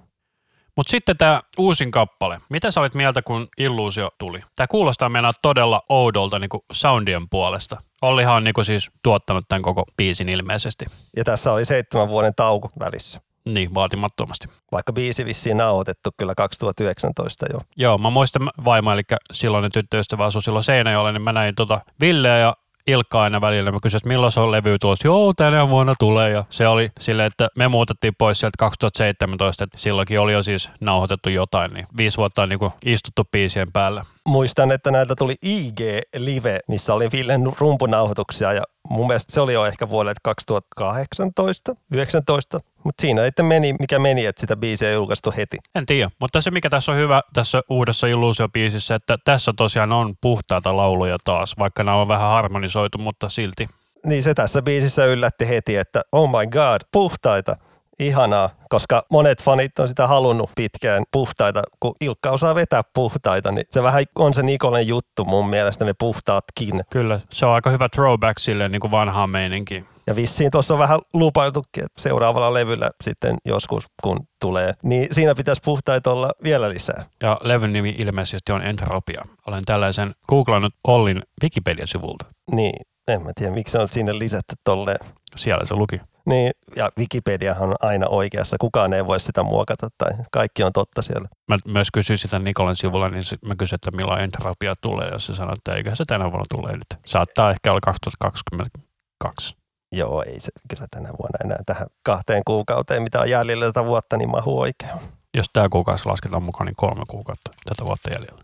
[0.77, 2.41] Mutta sitten tämä uusin kappale.
[2.49, 4.39] Mitä sä olit mieltä, kun Illuusio tuli?
[4.55, 7.81] Tämä kuulostaa mennä todella oudolta niinku soundien puolesta.
[8.01, 10.85] Ollihan on niinku siis tuottanut tämän koko biisin ilmeisesti.
[11.17, 13.21] Ja tässä oli seitsemän vuoden tauko välissä.
[13.45, 14.47] Niin, vaatimattomasti.
[14.71, 17.61] Vaikka biisi vissiin nauhoitettu kyllä 2019 jo.
[17.75, 22.37] Joo, mä muistan vaimo, eli silloin tyttöystävä asui silloin Seinäjoella, niin mä näin tota Villeä
[22.37, 22.55] ja
[22.87, 23.71] Ilkka aina välillä.
[23.71, 25.07] Mä kysyin, että milloin se on levy tulossa.
[25.07, 26.29] Joo, tänä vuonna tulee.
[26.29, 30.69] Ja se oli silleen, että me muutettiin pois sieltä 2017, että silloinkin oli jo siis
[30.79, 34.05] nauhoitettu jotain, niin viisi vuotta on niin istuttu biisien päällä.
[34.27, 35.79] Muistan, että näiltä tuli IG
[36.17, 42.59] Live, missä oli Villen rumpunauhoituksia ja mun mielestä se oli jo ehkä vuodet 2018, 19,
[42.83, 45.57] mutta siinä sitten meni, mikä meni, että sitä biisiä ei julkaistu heti.
[45.75, 50.15] En tiedä, mutta se mikä tässä on hyvä tässä uudessa Illuusio-biisissä, että tässä tosiaan on
[50.21, 53.67] puhtaita lauluja taas, vaikka nämä on vähän harmonisoitu, mutta silti.
[54.05, 57.55] Niin se tässä biisissä yllätti heti, että oh my god, puhtaita
[58.01, 61.61] ihanaa, koska monet fanit on sitä halunnut pitkään puhtaita.
[61.79, 65.93] Kun Ilkka osaa vetää puhtaita, niin se vähän on se Nikolen juttu mun mielestä, ne
[65.99, 66.81] puhtaatkin.
[66.89, 69.87] Kyllä, se on aika hyvä throwback sille niin kuin vanhaan meininkiin.
[70.07, 75.35] Ja vissiin tuossa on vähän lupailtukin, että seuraavalla levyllä sitten joskus kun tulee, niin siinä
[75.35, 77.05] pitäisi puhtaita olla vielä lisää.
[77.23, 79.21] Ja levyn nimi ilmeisesti on Entropia.
[79.47, 82.25] Olen tällaisen googlannut Ollin Wikipedia-sivulta.
[82.51, 84.99] Niin, en mä tiedä, miksi on sinne lisätty tolleen.
[85.35, 86.01] Siellä se luki.
[86.25, 88.57] Niin, ja Wikipediahan on aina oikeassa.
[88.59, 91.27] Kukaan ei voi sitä muokata tai kaikki on totta siellä.
[91.47, 95.33] Mä myös kysyin sitä Nikolan sivulla, niin mä kysyin, että milloin entropia tulee, ja se
[95.33, 96.87] sanoi, että eikä se tänä vuonna tulee nyt.
[97.05, 99.55] Saattaa ehkä olla 2022.
[99.95, 104.17] Joo, ei se kyllä tänä vuonna enää tähän kahteen kuukauteen, mitä on jäljellä tätä vuotta,
[104.17, 104.91] niin mahu oikein.
[105.37, 108.43] Jos tämä kuukausi lasketaan mukaan, niin kolme kuukautta tätä vuotta jäljellä.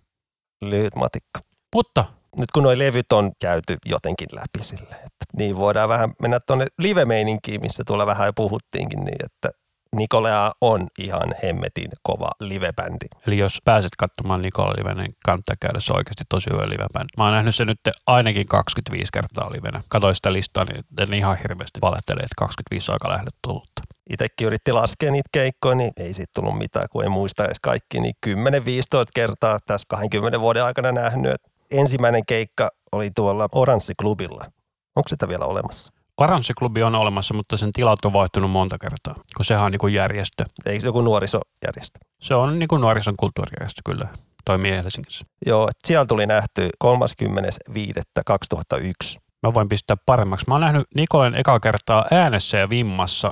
[0.61, 1.39] Lyhyt matikka.
[1.75, 2.05] Mutta
[2.39, 6.67] nyt kun nuo levyt on käyty jotenkin läpi sille, että niin voidaan vähän mennä tuonne
[6.77, 9.49] live-meininkiin, missä tuolla vähän jo puhuttiinkin, niin että
[9.95, 13.05] Nikolea on ihan hemmetin kova livebändi.
[13.27, 15.79] Eli jos pääset katsomaan Nikola live, niin kannattaa käydä.
[15.79, 17.13] Se on oikeasti tosi hyvä livebändi.
[17.17, 19.83] Mä oon nähnyt se nyt ainakin 25 kertaa livenä.
[19.87, 23.81] Katoin sitä listaa, niin en ihan hirveästi valehtele, että 25 on aika lähelle tullutta.
[24.09, 27.99] Itsekin yritti laskea niitä keikkoja, niin ei siitä tullut mitään, kun ei muista edes kaikki.
[27.99, 28.31] Niin 10-15
[29.15, 31.41] kertaa tässä 20 vuoden aikana nähnyt.
[31.71, 34.45] Ensimmäinen keikka oli tuolla Oranssi-klubilla.
[34.95, 35.91] Onko sitä vielä olemassa?
[36.17, 39.93] Oranssiklubi on olemassa, mutta sen tilat on vaihtunut monta kertaa, kun sehän on niin kuin
[39.93, 40.45] järjestö.
[40.65, 41.99] Eikö se joku nuorisojärjestö?
[42.21, 44.07] Se on niin kuin nuorison kulttuurijärjestö kyllä,
[44.45, 45.25] toimii Helsingissä.
[45.45, 49.19] Joo, siellä tuli nähty 30.5.2001.
[49.43, 50.45] Mä voin pistää paremmaksi.
[50.47, 53.31] Mä oon nähnyt Nikolen eka kertaa äänessä ja vimmassa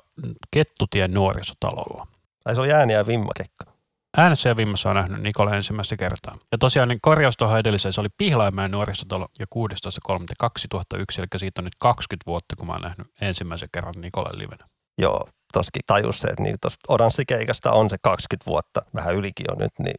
[0.52, 2.08] Kettutien nuorisotalolla.
[2.46, 3.75] Ai se oli ääni ja vimmakekka.
[4.18, 6.36] Äänessä vimmassa on nähnyt Nikole ensimmäistä kertaa.
[6.52, 11.66] Ja tosiaan niin korjaus tuohon edelliseen, se oli Pihlaimäen nuorisotalo ja 16.3.2001, eli siitä on
[11.66, 14.68] nyt 20 vuotta, kun mä oon nähnyt ensimmäisen kerran Nikole livenä.
[14.98, 19.58] Joo, toskin tajus se, että niin tuosta oranssikeikasta on se 20 vuotta, vähän ylikin on
[19.58, 19.96] nyt, niin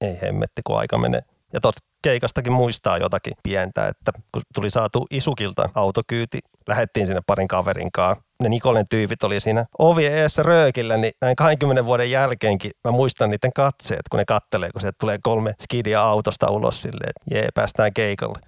[0.00, 1.22] ei hemmetti, kun aika menee.
[1.52, 6.38] Ja tuosta keikastakin muistaa jotakin pientä, että kun tuli saatu Isukilta autokyyti,
[6.68, 8.24] lähettiin sinne parin kaverin kanssa.
[8.42, 13.30] Ne Nikolen tyypit oli siinä ovi eessä röökillä, niin näin 20 vuoden jälkeenkin mä muistan
[13.30, 17.48] niiden katseet, kun ne kattelee, kun sieltä tulee kolme skidia autosta ulos silleen, että jee,
[17.54, 18.38] päästään keikalle.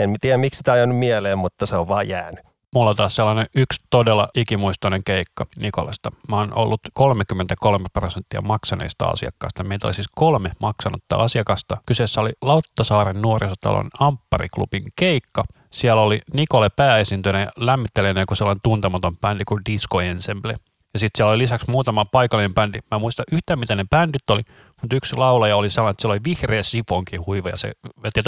[0.00, 2.44] En tiedä, miksi tämä on mieleen, mutta se on vaan jäänyt.
[2.74, 6.12] Mulla on taas sellainen yksi todella ikimuistoinen keikka Nikolasta.
[6.28, 9.64] Mä oon ollut 33 prosenttia maksaneista asiakkaista.
[9.64, 11.76] Meitä oli siis kolme maksanutta asiakasta.
[11.86, 15.44] Kyseessä oli Lauttasaaren nuorisotalon Amppariklubin keikka.
[15.74, 20.56] Siellä oli Nikole pääesiintyneen ja lämmittelenä joku sellainen tuntematon bändi kuin Disco Ensemble.
[20.94, 22.78] Ja sitten siellä oli lisäksi muutama paikallinen bändi.
[22.90, 24.42] Mä en muista yhtään, mitä ne bändit oli,
[24.82, 27.72] mutta yksi laulaja oli sellainen, että se oli vihreä sifonkin huiva ja se
[28.02, 28.20] veti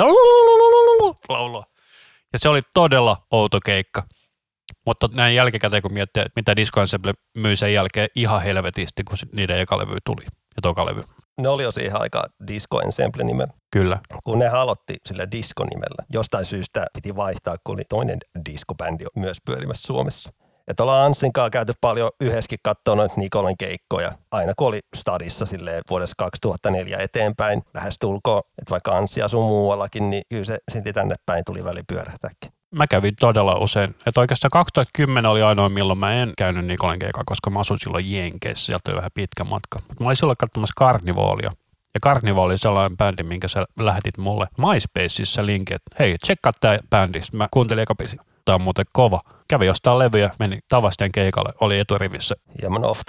[1.28, 1.64] laulua.
[2.32, 4.02] Ja se oli todella outo keikka.
[4.86, 9.60] Mutta näin jälkikäteen, kun miettii, mitä Disco Ensemble myi sen jälkeen ihan helvetisti, kun niiden
[9.60, 11.04] eka levy tuli ja toka levy.
[11.40, 13.52] Ne oli jo siihen aikaan Disco Ensemble nimellä.
[13.70, 13.98] Kyllä.
[14.24, 18.18] Kun ne aloitti sillä disco-nimellä, jostain syystä piti vaihtaa, kun oli toinen
[18.50, 20.32] disco-bändi myös pyörimässä Suomessa.
[20.68, 25.46] Että ollaan Anssin kanssa käyty paljon yhdessäkin katsoa noita Nikolen keikkoja, aina kun oli stadissa
[25.46, 30.92] silleen vuodessa 2004 eteenpäin, lähes tulkoon, että vaikka Anssi asuu muuallakin, niin kyllä se silti
[30.92, 33.94] tänne päin tuli välipyörähtäkin mä kävin todella usein.
[34.06, 38.12] Että oikeastaan 2010 oli ainoa, milloin mä en käynyt Nikolen keikaa, koska mä asuin silloin
[38.12, 38.66] Jenkeissä.
[38.66, 39.78] Sieltä oli vähän pitkä matka.
[39.88, 41.50] Mutta mä olin silloin katsomassa Karnivoolia.
[41.94, 46.78] Ja Karnivooli oli sellainen bändi, minkä sä lähetit mulle MySpaceissa linkin, että hei, tsekkaa tää
[46.90, 47.20] bändi.
[47.32, 48.16] Mä kuuntelin eka biisi.
[48.44, 49.20] Tää on muuten kova.
[49.48, 52.34] Kävi jostain levyjä, meni Tavasten keikalle, oli eturivissä.
[52.62, 53.00] Hieman off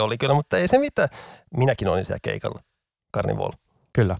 [0.00, 1.08] oli kyllä, mutta ei se mitään.
[1.56, 2.62] Minäkin olin siellä keikalla.
[3.10, 3.56] Karnivooli.
[3.92, 4.16] Kyllä.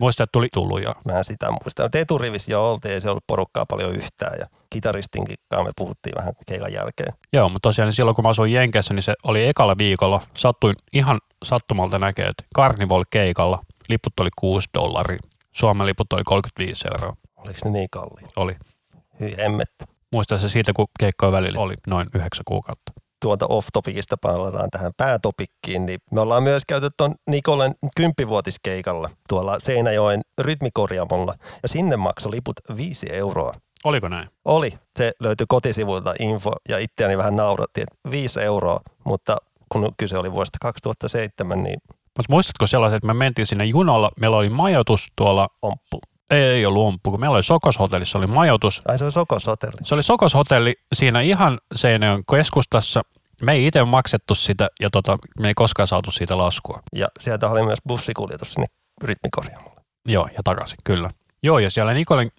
[0.00, 0.94] Muista, että tuli tullut jo.
[1.04, 1.82] Mä en sitä muista.
[1.82, 4.36] Mutta eturivissä jo oltiin, ei se ollut porukkaa paljon yhtään.
[4.40, 7.12] Ja kitaristinkin kanssa me puhuttiin vähän keikan jälkeen.
[7.32, 10.20] Joo, mutta tosiaan niin silloin kun mä asuin Jenkeissä, niin se oli ekalla viikolla.
[10.38, 15.18] Sattuin ihan sattumalta näkee, että Carnival keikalla liput oli 6 dollaria.
[15.52, 17.16] Suomen liput oli 35 euroa.
[17.36, 18.32] Oliko ne niin kalliit?
[18.36, 18.56] Oli.
[19.20, 19.84] Hyi emmettä.
[20.12, 22.92] Muistaa se siitä, kun keikkojen välillä oli noin yhdeksän kuukautta
[23.24, 30.20] tuolta off-topikista palataan tähän päätopikkiin, niin me ollaan myös käyty tuon Nikolen kymppivuotiskeikalla tuolla Seinäjoen
[30.40, 33.54] rytmikorjaamolla, ja sinne maksoi liput 5 euroa.
[33.84, 34.28] Oliko näin?
[34.44, 34.72] Oli.
[34.98, 39.36] Se löytyi kotisivuilta info, ja itseäni vähän nauratti, että 5 euroa, mutta
[39.68, 41.78] kun kyse oli vuodesta 2007, niin
[42.18, 46.00] mutta muistatko sellaiset, että me mentiin sinne junalla, meillä oli majoitus tuolla Omppu.
[46.30, 48.82] Ei, ei ollut Omppu, kun meillä oli Sokos hotellissa, oli majoitus.
[48.88, 49.76] Ai se on Sokos hotelli.
[49.82, 53.02] Se oli Sokos hotelli siinä ihan Seinäjoen keskustassa.
[53.42, 56.82] Me ei itse maksettu sitä ja tota, me ei koskaan saatu siitä laskua.
[56.94, 58.66] Ja sieltä oli myös bussikuljetus sinne
[59.02, 59.80] rytmikorjaamolle.
[60.06, 61.10] Joo, ja takaisin, kyllä.
[61.42, 62.30] Joo, ja siellä Nikolen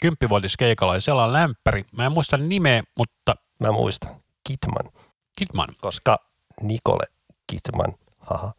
[0.00, 1.84] kymppivuotiskeikalla oli sellainen lämpäri.
[1.96, 4.16] Mä en muista nimeä, mutta Mä muistan.
[4.44, 4.92] Kidman.
[5.38, 5.68] Kidman.
[5.80, 6.18] Koska
[6.62, 7.04] Nikole
[7.46, 8.54] Kidman, haha,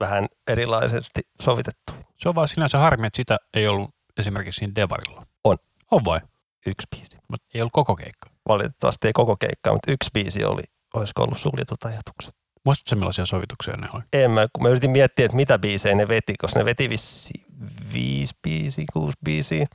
[0.00, 1.92] vähän erilaisesti sovitettu.
[2.16, 5.26] Se on vaan sinänsä harmi, että sitä ei ollut esimerkiksi siinä Devarilla.
[5.44, 5.56] On.
[5.90, 6.20] On vai?
[6.66, 7.16] Yksi biisi.
[7.28, 8.30] Mutta ei ollut koko keikka.
[8.48, 10.62] Valitettavasti ei koko keikkaa, mutta yksi biisi oli.
[10.94, 12.34] Olisiko ollut suljetut ajatukset?
[12.64, 14.02] Muistatko millaisia sovituksia ne oli?
[14.12, 17.44] En mä, kun mä yritin miettiä, että mitä biisejä ne veti, koska ne veti vissi
[17.92, 19.66] viisi biisiä, kuusi biisiä.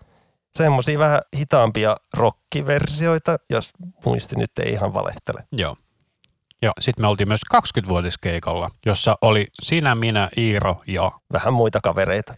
[0.56, 3.72] Semmoisia vähän hitaampia rockiversioita, jos
[4.06, 5.44] muisti nyt ei ihan valehtele.
[5.52, 5.76] Joo.
[6.62, 12.36] Joo, sitten me oltiin myös 20-vuotiskeikalla, jossa oli sinä, minä, Iiro ja, Vähän muita kavereita.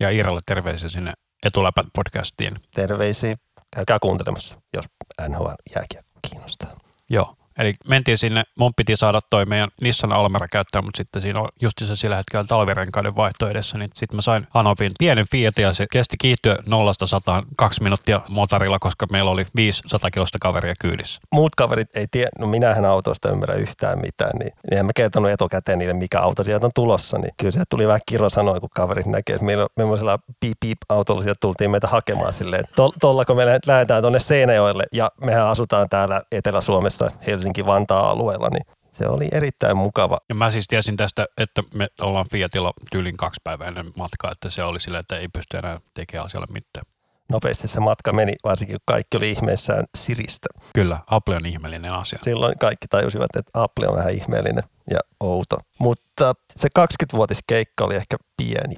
[0.00, 1.12] ja Iirolle terveisiä sinne
[1.42, 2.60] Etuläpät podcastiin.
[2.74, 3.36] Terveisiä.
[3.76, 4.84] Käykää kuuntelemassa, jos
[5.28, 6.76] NHL jääkiekko kiinnostaa.
[7.10, 7.36] Joo.
[7.58, 11.48] Eli mentiin sinne, mun piti saada toi meidän Nissan Almera käyttää, mutta sitten siinä on
[11.62, 15.86] justissa sillä hetkellä talvirenkaiden vaihto edessä, niin sitten mä sain Hanopin pienen Fiatin ja se
[15.92, 21.20] kesti kiihtyä nollasta sataan kaksi minuuttia motorilla, koska meillä oli 500 kilosta kaveria kyydissä.
[21.32, 25.30] Muut kaverit ei tiedä, no minähän autoista ymmärrä yhtään mitään, niin, niin en mä kertonut
[25.30, 28.68] etukäteen niille, mikä auto sieltä on tulossa, niin kyllä sieltä tuli vähän kiro sanoa, kun
[28.74, 32.64] kaverit näkee, että meillä on piip piip autolla sieltä tultiin meitä hakemaan silleen,
[33.00, 37.10] tolla kun me lä- lähdetään tuonne Seinäjoelle ja mehän asutaan täällä Etelä-Suomessa
[37.48, 40.18] Helsinki-Vantaa alueella, niin se oli erittäin mukava.
[40.28, 44.50] Ja mä siis tiesin tästä, että me ollaan Fiatilla tyylin kaksi päivää ennen matkaa, että
[44.50, 46.84] se oli silleen, että ei pysty enää tekemään asialle mitään.
[47.28, 50.48] Nopeasti se matka meni, varsinkin kun kaikki oli ihmeissään Siristä.
[50.74, 52.18] Kyllä, Apple on ihmeellinen asia.
[52.22, 55.56] Silloin kaikki tajusivat, että Apple on vähän ihmeellinen ja outo.
[55.78, 58.74] Mutta se 20-vuotiskeikka oli ehkä pieni.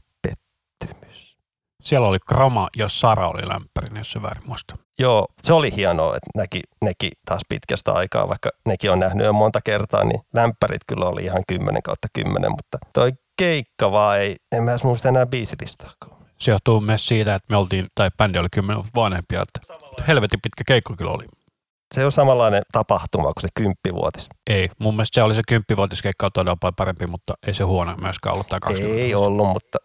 [1.81, 4.77] Siellä oli Krama ja Sara oli lämpärin, jos se väärin muista.
[4.99, 9.33] Joo, se oli hienoa, että näki, nekin taas pitkästä aikaa, vaikka nekin on nähnyt jo
[9.33, 14.37] monta kertaa, niin lämpärit kyllä oli ihan 10 kautta 10, mutta toi keikka vaan ei,
[14.53, 15.91] en mä edes muista enää biisilistaa.
[16.39, 19.75] Se johtuu myös siitä, että me oltiin, tai bändi oli kymmenen vuotta vanhempia, että
[20.09, 21.25] helvetin pitkä keikka kyllä oli.
[21.95, 24.29] Se on samanlainen tapahtuma kuin se kymppivuotis.
[24.51, 27.97] Ei, mun mielestä se oli se kymppivuotiskeikka on todella paljon parempi, mutta ei se huono
[27.97, 29.79] myöskään ollut tämä 20 Ei ollut, mutta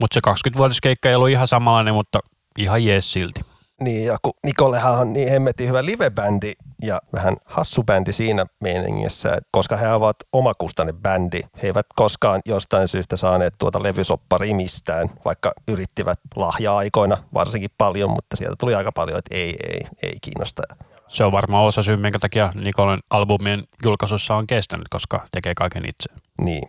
[0.00, 2.18] Mutta se 20-vuotiskeikka ei ollut ihan samanlainen, mutta
[2.58, 3.40] ihan jees silti.
[3.80, 9.28] Niin, ja kun Nikollehan on niin hemmetin hyvä livebändi ja vähän hassu bändi siinä meiningissä,
[9.28, 11.40] että koska he ovat omakustainen bändi.
[11.62, 18.36] He eivät koskaan jostain syystä saaneet tuota levysopparia mistään, vaikka yrittivät lahja-aikoina varsinkin paljon, mutta
[18.36, 20.62] sieltä tuli aika paljon, että ei, ei, ei kiinnosta.
[21.08, 25.84] Se on varmaan osa syy, minkä takia Nikolen albumien julkaisussa on kestänyt, koska tekee kaiken
[25.84, 26.22] itse.
[26.42, 26.68] Niin.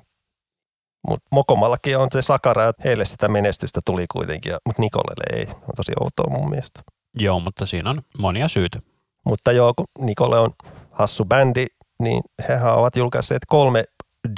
[1.07, 5.47] Mutta Mokomallakin on se sakara, että heille sitä menestystä tuli kuitenkin, mutta Nikolelle ei.
[5.49, 6.81] On tosi outoa mun mielestä.
[7.19, 8.79] Joo, mutta siinä on monia syitä.
[9.25, 10.49] Mutta joo, kun Nikolle on
[10.91, 11.65] hassu bändi,
[11.99, 13.83] niin hehän ovat julkaisseet kolme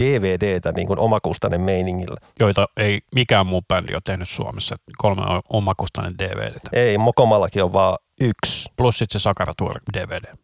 [0.04, 2.18] DVDtä niin kuin omakustainen meiningillä.
[2.40, 4.76] joita ei mikään muu bändi ole tehnyt Suomessa.
[4.98, 6.60] Kolme omakustainen DVD.
[6.74, 8.70] Ei, Mokomallakin on vaan yksi.
[8.78, 10.36] Plus sitten se Sakara Tour DVD.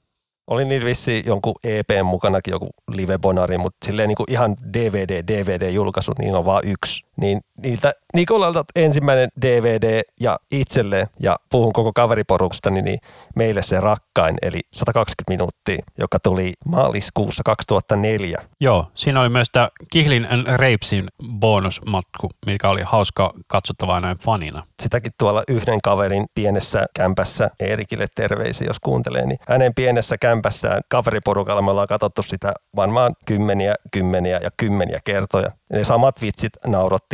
[0.50, 6.12] Oli niin vissi jonkun EPn mukanakin joku live-bonari, mutta silleen niin kuin ihan DVD, DVD-julkaisu,
[6.20, 7.06] niin on vaan yksi.
[7.20, 13.00] Niin niiltä Nikolalta ensimmäinen DVD ja itselleen, ja puhun koko kaveriporuksesta, niin, niin
[13.36, 18.38] meille se rakkain, eli 120 minuuttia, joka tuli maaliskuussa 2004.
[18.60, 21.08] Joo, siinä oli myös tämä Kihlin and Rapesin
[21.40, 24.64] bonusmatku, mikä oli hauska katsottavaa näin fanina.
[24.82, 31.62] sitäkin tuolla yhden kaverin pienessä kämpässä, Eerikille terveisiä, jos kuuntelee, niin hänen pienessä kämpässään kaveriporukalla
[31.62, 35.52] me ollaan katsottu sitä varmaan kymmeniä, kymmeniä ja kymmeniä kertoja.
[35.74, 36.54] Ne samat vitsit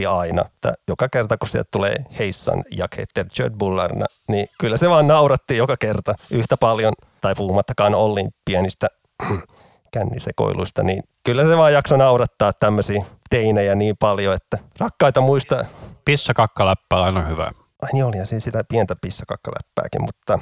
[0.04, 4.90] naurotti aina, että joka kerta kun sieltä tulee Heissan ja Keter Jötbullarna, niin kyllä se
[4.90, 8.88] vaan nauratti joka kerta yhtä paljon, tai puhumattakaan Ollin pienistä
[9.94, 15.64] kännisekoiluista, niin kyllä se vaan jakso naurattaa tämmöisiä teinejä niin paljon, että rakkaita muistaa,
[16.06, 20.40] Pissa kakkaläppä on aina hyvä, Ai niin oli, ja siinä sitä pientä pissakakkaläppääkin, mutta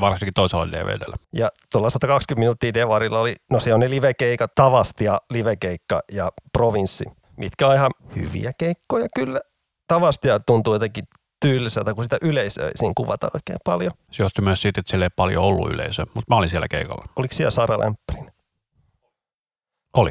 [0.00, 1.16] varsinkin toisella DVDllä.
[1.32, 7.04] ja tuolla 120 minuuttia Devarilla oli, no se on ne livekeikat, Tavastia livekeikka ja Provinssi,
[7.36, 9.40] mitkä on ihan hyviä keikkoja kyllä.
[9.86, 11.04] Tavastia tuntuu jotenkin
[11.40, 13.92] tyyliseltä, kun sitä yleisöä ei siinä kuvata oikein paljon.
[14.10, 17.04] Se johtui myös siitä, että siellä ei paljon ollut yleisöä, mutta mä olin siellä keikalla.
[17.16, 18.32] Oliko siellä Sara Lämpärin?
[19.96, 20.10] Oli.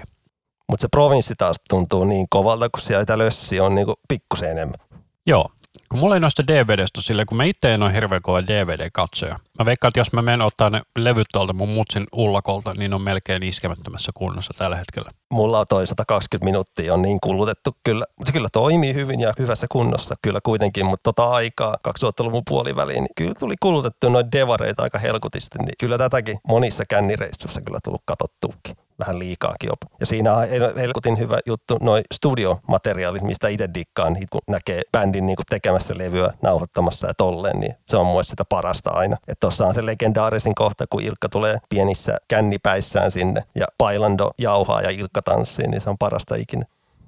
[0.70, 4.80] Mutta se provinssi taas tuntuu niin kovalta, kun siellä lössi on niinku pikkusen enemmän.
[5.28, 5.52] Joo,
[5.90, 9.40] kun mulla ei noista DVDstä sille, kun mä itse en ole hirveän kova DVD-katsoja.
[9.60, 13.02] Mä veikkaan, että jos mä menen ottaa ne levyt tuolta mun mutsin ullakolta, niin on
[13.02, 15.10] melkein iskemättömässä kunnossa tällä hetkellä.
[15.32, 18.06] Mulla on toi 120 minuuttia on niin kulutettu kyllä.
[18.26, 23.16] Se kyllä toimii hyvin ja hyvässä kunnossa kyllä kuitenkin, mutta tota aikaa 2000-luvun puoliväliin, niin
[23.16, 28.85] kyllä tuli kulutettu noin devareita aika helkutisti, niin kyllä tätäkin monissa kännireissuissa kyllä tullut katsottuukin
[29.00, 29.96] vähän liikaakin jopa.
[30.00, 35.26] Ja siinä on helkutin hyvä juttu, noin studiomateriaalit, mistä itse dikkaan, niin kun näkee bändin
[35.26, 39.16] niin tekemässä levyä, nauhoittamassa ja tolleen, niin se on muista sitä parasta aina.
[39.16, 44.82] Että tuossa on se legendaarisin kohta, kun Ilkka tulee pienissä kännipäissään sinne ja Pailando jauhaa
[44.82, 46.66] ja Ilkka tanssii, niin se on parasta ikinä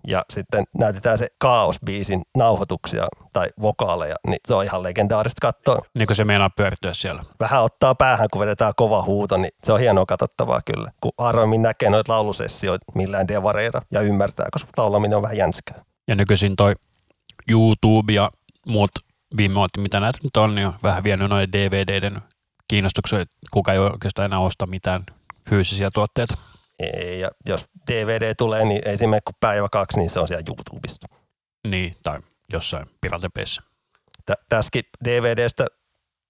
[0.08, 5.82] ja sitten näytetään se Kaos-biisin nauhoituksia tai vokaaleja, niin se on ihan legendaarista katsoa.
[5.94, 7.24] Niin kuin se meinaa pyörityä siellä.
[7.40, 10.92] Vähän ottaa päähän, kun vedetään kova huuto, niin se on hienoa katsottavaa kyllä.
[11.02, 15.82] Kun harvemmin näkee noita laulusessioita millään devareilla ja ymmärtää, koska laulaminen on vähän jänskää.
[16.08, 16.74] Ja nykyisin toi
[17.50, 18.32] YouTube ja
[18.68, 18.92] muut
[19.38, 22.22] viime vuotta, mitä näitä nyt on, niin on vähän vienyt noiden DVDiden
[22.68, 25.04] kiinnostuksen, että kuka ei oikeastaan enää osta mitään
[25.50, 26.38] fyysisiä tuotteita.
[26.80, 30.44] Ei, ja jos DVD tulee, niin ei mene kuin päivä kaksi, niin se on siellä
[30.48, 31.08] YouTubesta.
[31.68, 32.20] Niin, tai
[32.54, 33.62] jossain piratepeissa.
[34.26, 35.68] Tä, tässäkin DVDstä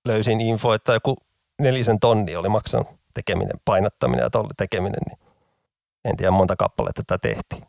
[0.08, 1.18] löysin info, että joku
[1.62, 5.20] nelisen tonni oli maksanut tekeminen, painattaminen ja tolle tekeminen, niin
[6.06, 7.64] en tiedä monta kappaletta tätä tehtiin.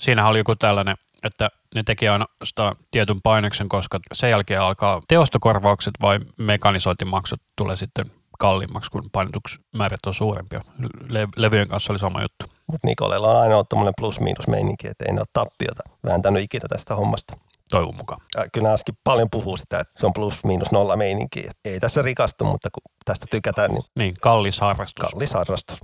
[0.00, 5.02] Siinähän oli joku tällainen, että ne teki aina sitä tietyn painoksen, koska sen jälkeen alkaa
[5.08, 8.06] teostokorvaukset vai mekanisointimaksut tulee sitten
[8.38, 10.60] kalliimmaksi, kun painotusmäärät on suurempia.
[11.08, 12.44] Le- levyjen kanssa oli sama juttu.
[12.72, 16.68] Mutta Nikolella on aina ollut tämmöinen plus-miinus meininki, että ei ne ole tappiota vääntänyt ikinä
[16.68, 17.36] tästä hommasta.
[17.70, 18.20] Toivon mukaan.
[18.36, 21.44] Ja kyllä Aski paljon puhuu sitä, että se on plus-miinus nolla meininki.
[21.64, 23.84] Ei tässä rikastu, mutta kun tästä tykätään, niin...
[23.96, 25.10] Niin, kallis harrastus.
[25.10, 25.80] Kallis harrastus.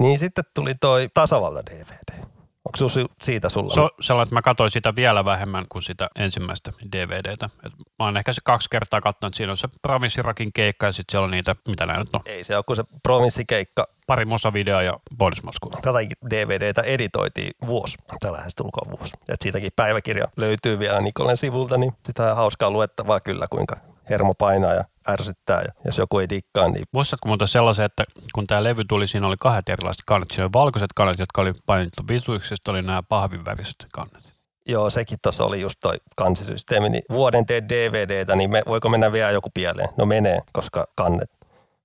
[0.00, 2.24] Niin sitten tuli toi Tasavalta DVD.
[2.64, 3.74] Onko sinulla siitä sulla?
[3.74, 7.50] Se on sellainen, että mä katsoin sitä vielä vähemmän kuin sitä ensimmäistä DVDtä.
[7.66, 11.12] Et mä oon ehkä se kaksi kertaa katsonut, siinä on se Provinssirakin keikka ja sitten
[11.12, 12.20] siellä on niitä, mitä näin nyt on.
[12.24, 13.88] Ei se ole kuin se provinssikeikka.
[14.06, 15.72] Pari Mosa-video ja bonusmaskua.
[15.82, 15.98] Tätä
[16.30, 19.12] DVDtä editoitiin vuosi, tällä lähes tulkoon vuosi.
[19.28, 23.76] Et siitäkin päiväkirja löytyy vielä Nikolen sivulta, niin sitä on hauskaa luettavaa kyllä, kuinka
[24.10, 26.84] hermo painaa ja ärsyttää, ja jos joku ei dikkaa, niin...
[26.92, 30.30] Muistatko muuta sellaisen, että kun tämä levy tuli, siinä oli kahdet erilaiset kannet.
[30.30, 34.34] Siinä oli valkoiset kannet, jotka oli painettu visuiksi, ja oli nämä pahvinväriset kannet.
[34.66, 36.88] Joo, sekin tuossa oli just toi kansisysteemi.
[36.88, 39.88] Niin vuoden tee DVDtä, niin me, voiko mennä vielä joku pieleen?
[39.96, 41.30] No menee, koska kannet.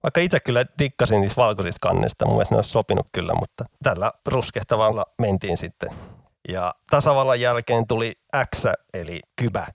[0.03, 4.11] Vaikka itse kyllä dikkasin niistä valkoisista kannista, mun mielestä ne olisi sopinut kyllä, mutta tällä
[4.26, 5.89] ruskehtavalla mentiin sitten.
[6.49, 8.13] Ja tasavallan jälkeen tuli
[8.55, 9.68] X, eli kybä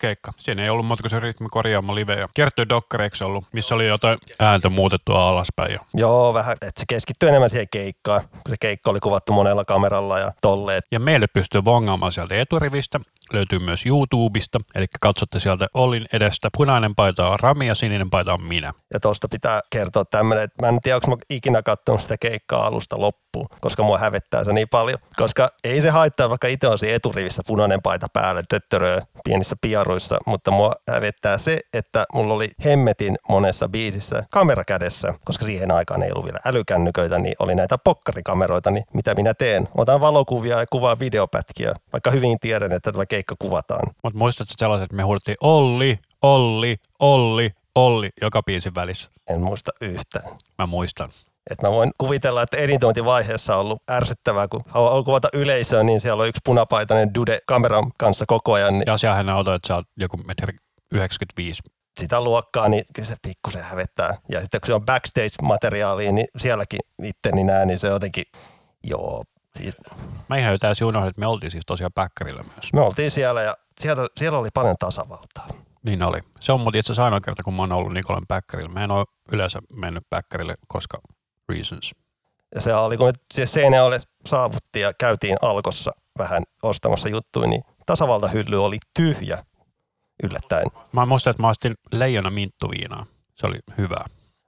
[0.00, 0.32] keikka.
[0.36, 3.86] Siinä ei ollut muuta kuin se rytmi korjaama live ja kertoi dokkareiksi ollut, missä oli
[3.86, 5.78] jotain ääntä muutettua alaspäin.
[5.94, 10.18] Joo, vähän, että se keskittyi enemmän siihen keikkaan, kun se keikka oli kuvattu monella kameralla
[10.18, 10.84] ja tolleet.
[10.92, 13.00] Ja meille pystyy bongaamaan sieltä eturivistä,
[13.32, 16.48] löytyy myös YouTubesta, eli katsotte sieltä Ollin edestä.
[16.56, 18.72] Punainen paita on Rami ja sininen paita on minä.
[18.94, 22.66] Ja tosta pitää kertoa tämmöinen, että mä en tiedä, onko mä ikinä katsonut sitä keikkaa
[22.66, 24.98] alusta loppuun, koska mua hävettää se niin paljon.
[25.16, 30.50] Koska ei se haittaa, vaikka itse on eturivissä punainen paita päällä, töttöröö pienissä piaruissa, mutta
[30.50, 36.10] mua hävettää se, että mulla oli hemmetin monessa biisissä kamera kädessä, koska siihen aikaan ei
[36.12, 39.68] ollut vielä älykännyköitä, niin oli näitä pokkarikameroita, niin mitä minä teen?
[39.74, 43.94] Otan valokuvia ja kuvaan videopätkiä, vaikka hyvin tiedän, että tämä keikka kuvataan.
[44.04, 49.10] Mutta muistatko sellaiset, että me huudettiin Olli, Olli, Olli, Olli joka biisin välissä?
[49.30, 50.36] En muista yhtään.
[50.58, 51.10] Mä muistan.
[51.50, 56.22] Et mä voin kuvitella, että editointivaiheessa on ollut ärsyttävää, kun haluaa kuvata yleisöä, niin siellä
[56.22, 58.72] on yksi punapaitainen dude kameran kanssa koko ajan.
[58.72, 60.56] Niin ja asiahan auto, että sä oot joku metri
[60.92, 61.62] 95
[62.00, 64.14] sitä luokkaa, niin kyllä se pikkusen hävettää.
[64.28, 68.24] Ja sitten kun se on backstage-materiaalia, niin sielläkin itteni näen, niin se jotenkin,
[68.84, 69.24] joo.
[69.58, 69.76] Siis...
[70.28, 72.72] Mä ihan täysin unohdin, että me oltiin siis tosiaan päkkärillä myös.
[72.72, 75.48] Me oltiin siellä ja siellä, siellä oli paljon tasavaltaa.
[75.82, 76.18] Niin oli.
[76.40, 78.72] Se on muuten itse asiassa ainoa kerta, kun mä oon ollut Nikolan päkkärillä.
[78.72, 80.98] Mä en ole yleensä mennyt päkkärille, koska
[81.48, 81.94] reasons.
[82.54, 88.64] Ja se oli, kun me Seinäjoelle saavuttiin ja käytiin Alkossa vähän ostamassa juttuja, niin tasavaltahylly
[88.64, 89.44] oli tyhjä
[90.22, 90.66] yllättäen.
[90.92, 93.06] Mä muistan, että mä ostin leijona minttuviinaa.
[93.34, 94.04] Se oli hyvä.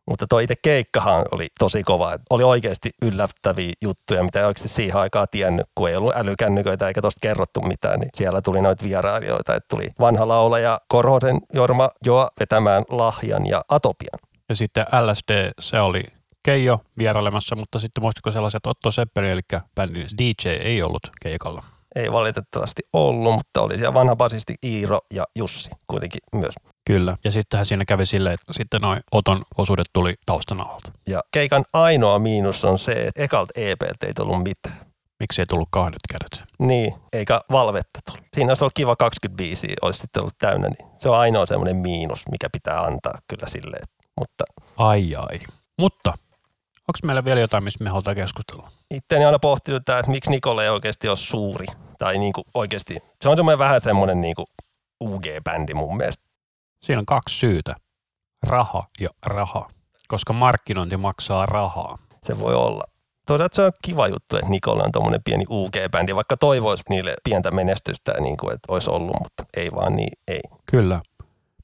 [0.07, 2.19] Mutta tuo itse keikkahan oli tosi kova.
[2.31, 7.01] Oli oikeasti yllättäviä juttuja, mitä ei oikeasti siihen aikaan tiennyt, kun ei ollut älykännyköitä eikä
[7.01, 8.01] tuosta kerrottu mitään.
[8.01, 13.65] Niin siellä tuli noita vierailijoita, että tuli vanha laulaja Korhosen Jorma Joa vetämään lahjan ja
[13.69, 14.19] atopian.
[14.49, 16.03] Ja sitten LSD, se oli
[16.43, 19.41] Keijo vierailemassa, mutta sitten muistiko sellaiset Otto Seppeli, eli
[19.75, 21.65] bändin DJ ei ollut keikalla.
[21.97, 26.55] Ei valitettavasti ollut, mutta oli siellä vanha basisti Iiro ja Jussi kuitenkin myös.
[26.87, 30.93] Kyllä, ja sittenhän siinä kävi silleen, että sitten noin Oton osuudet tuli taustanaholta.
[31.07, 34.87] Ja keikan ainoa miinus on se, että ekalta EPltä ei tullut mitään.
[35.21, 36.49] Miksi ei tullut kahdet kädet?
[36.59, 38.25] Niin, eikä valvetta tullut.
[38.35, 42.23] Siinä olisi ollut kiva 25, olisi sitten ollut täynnä, niin se on ainoa semmoinen miinus,
[42.31, 43.89] mikä pitää antaa kyllä silleen.
[44.21, 44.45] Mutta
[44.77, 45.41] Ai ai.
[45.79, 46.11] Mutta,
[46.89, 48.71] onko meillä vielä jotain, mistä me halutaan keskustella?
[48.95, 51.67] itseäni aina pohtinut tämä, että miksi Nikolle ei oikeasti ole suuri.
[51.99, 54.47] Tai niin kuin oikeasti, se on semmoinen vähän semmoinen niin kuin
[55.05, 56.24] UG-bändi mun mielestä.
[56.85, 57.77] Siinä on kaksi syytä.
[58.47, 59.69] Raha ja raha.
[60.09, 61.99] Koska markkinointi maksaa rahaa.
[62.23, 62.85] Se voi olla.
[63.27, 67.51] Toisaalta se on kiva juttu, että Nikolle on tuommoinen pieni UG-bändi, vaikka toivoisi niille pientä
[67.51, 70.41] menestystä, niin kuin, että olisi ollut, mutta ei vaan niin, ei.
[70.67, 71.01] Kyllä.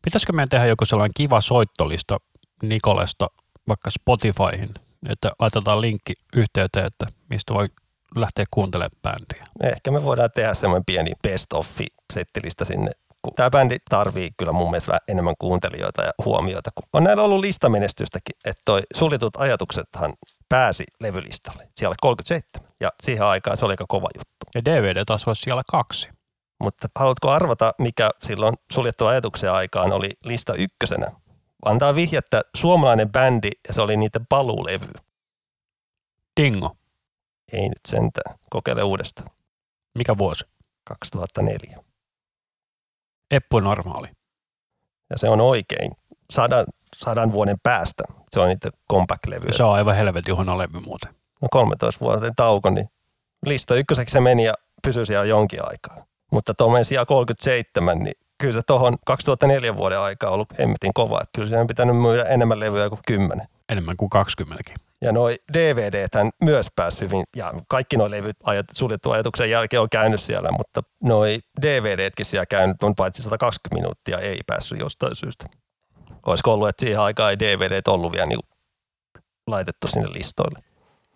[0.03, 2.19] Pitäisikö meidän tehdä joku sellainen kiva soittolista
[2.63, 3.29] Nikolesta
[3.69, 4.75] vaikka Spotifyhin,
[5.09, 7.69] että laitetaan linkki yhteyteen, että mistä voi
[8.17, 9.47] lähteä kuuntelemaan bändiä.
[9.63, 11.69] Ehkä me voidaan tehdä semmoinen pieni best of
[12.13, 12.91] settilista sinne.
[13.23, 17.23] Kun Tämä bändi tarvii kyllä mun mielestä vähän enemmän kuuntelijoita ja huomiota, kun on näillä
[17.23, 20.13] ollut listamenestystäkin, että toi suljetut ajatuksethan
[20.49, 24.47] pääsi levylistalle siellä 37 ja siihen aikaan se oli aika kova juttu.
[24.55, 26.11] Ja DVD taas olisi siellä kaksi.
[26.61, 31.07] Mutta haluatko arvata, mikä silloin suljettu ajatuksen aikaan oli lista ykkösenä?
[31.65, 34.93] Antaa vihjettä suomalainen bändi ja se oli niiden paluulevy.
[36.41, 36.77] Dingo.
[37.53, 38.39] Ei nyt sentään.
[38.51, 39.31] Kokeile uudestaan.
[39.95, 40.45] Mikä vuosi?
[40.85, 41.90] 2004.
[43.31, 44.09] Eppu normaali.
[45.11, 45.93] Ja se on oikein.
[46.31, 46.67] Sadan,
[46.97, 48.05] sadan vuoden päästä.
[48.31, 49.53] Se on niiden compact-levy.
[49.53, 51.15] Se on aivan helvetin huono levy muuten.
[51.43, 52.89] No 13 vuoden tauko, niin
[53.47, 56.05] lista ykköseksi se meni ja pysyi siellä jonkin aikaa.
[56.33, 61.21] Mutta tuommoinen sija 37, niin kyllä se tuohon 2004 vuoden aikaa on ollut hemmetin kova.
[61.21, 63.47] Että kyllä siinä on pitänyt myydä enemmän levyjä kuin 10.
[63.71, 64.63] Enemmän kuin 20
[65.01, 69.89] Ja noi DVD-thän myös pääsi hyvin, ja kaikki nuo levyt ajat, suljettu ajatuksen jälkeen on
[69.91, 75.47] käynyt siellä, mutta noi DVDtkin siellä käynyt on paitsi 120 minuuttia, ei päässyt jostain syystä.
[76.27, 78.41] Olisiko ollut, että siihen aikaan ei DVDt ollut vielä niin
[79.47, 80.59] laitettu sinne listoille.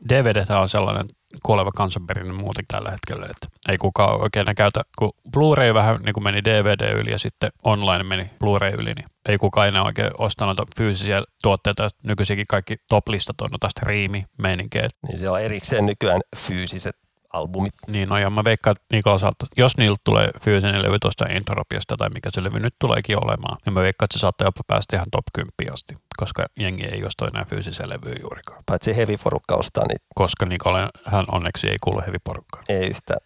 [0.08, 1.06] DVD on sellainen
[1.42, 6.24] kuoleva kansanperinne muuten tällä hetkellä, että ei kukaan oikein käytä, kun Blu-ray vähän niin kuin
[6.24, 10.46] meni DVD yli ja sitten online meni Blu-ray yli, niin ei kukaan enää oikein osta
[10.46, 11.88] noita fyysisiä tuotteita.
[12.02, 14.88] Nykyisinkin kaikki top-listat on noita striimi-meininkejä.
[15.08, 16.96] Niin se on erikseen nykyään fyysiset
[17.34, 17.74] albumit.
[17.88, 21.96] Niin no ja mä veikkaan, että Nikola saattaa, jos niiltä tulee fyysinen levy tuosta Intropiasta
[21.96, 24.96] tai mikä se levy nyt tuleekin olemaan, niin mä veikkaan, että se saattaa jopa päästä
[24.96, 28.62] ihan top 10 asti, koska jengi ei osta enää fyysisiä levyjä juurikaan.
[28.66, 32.64] Paitsi heavy-porukka ostaa, niin Koska Nikola, hän onneksi ei kuulu heavy-porukkaan.
[32.68, 33.20] ei yhtään.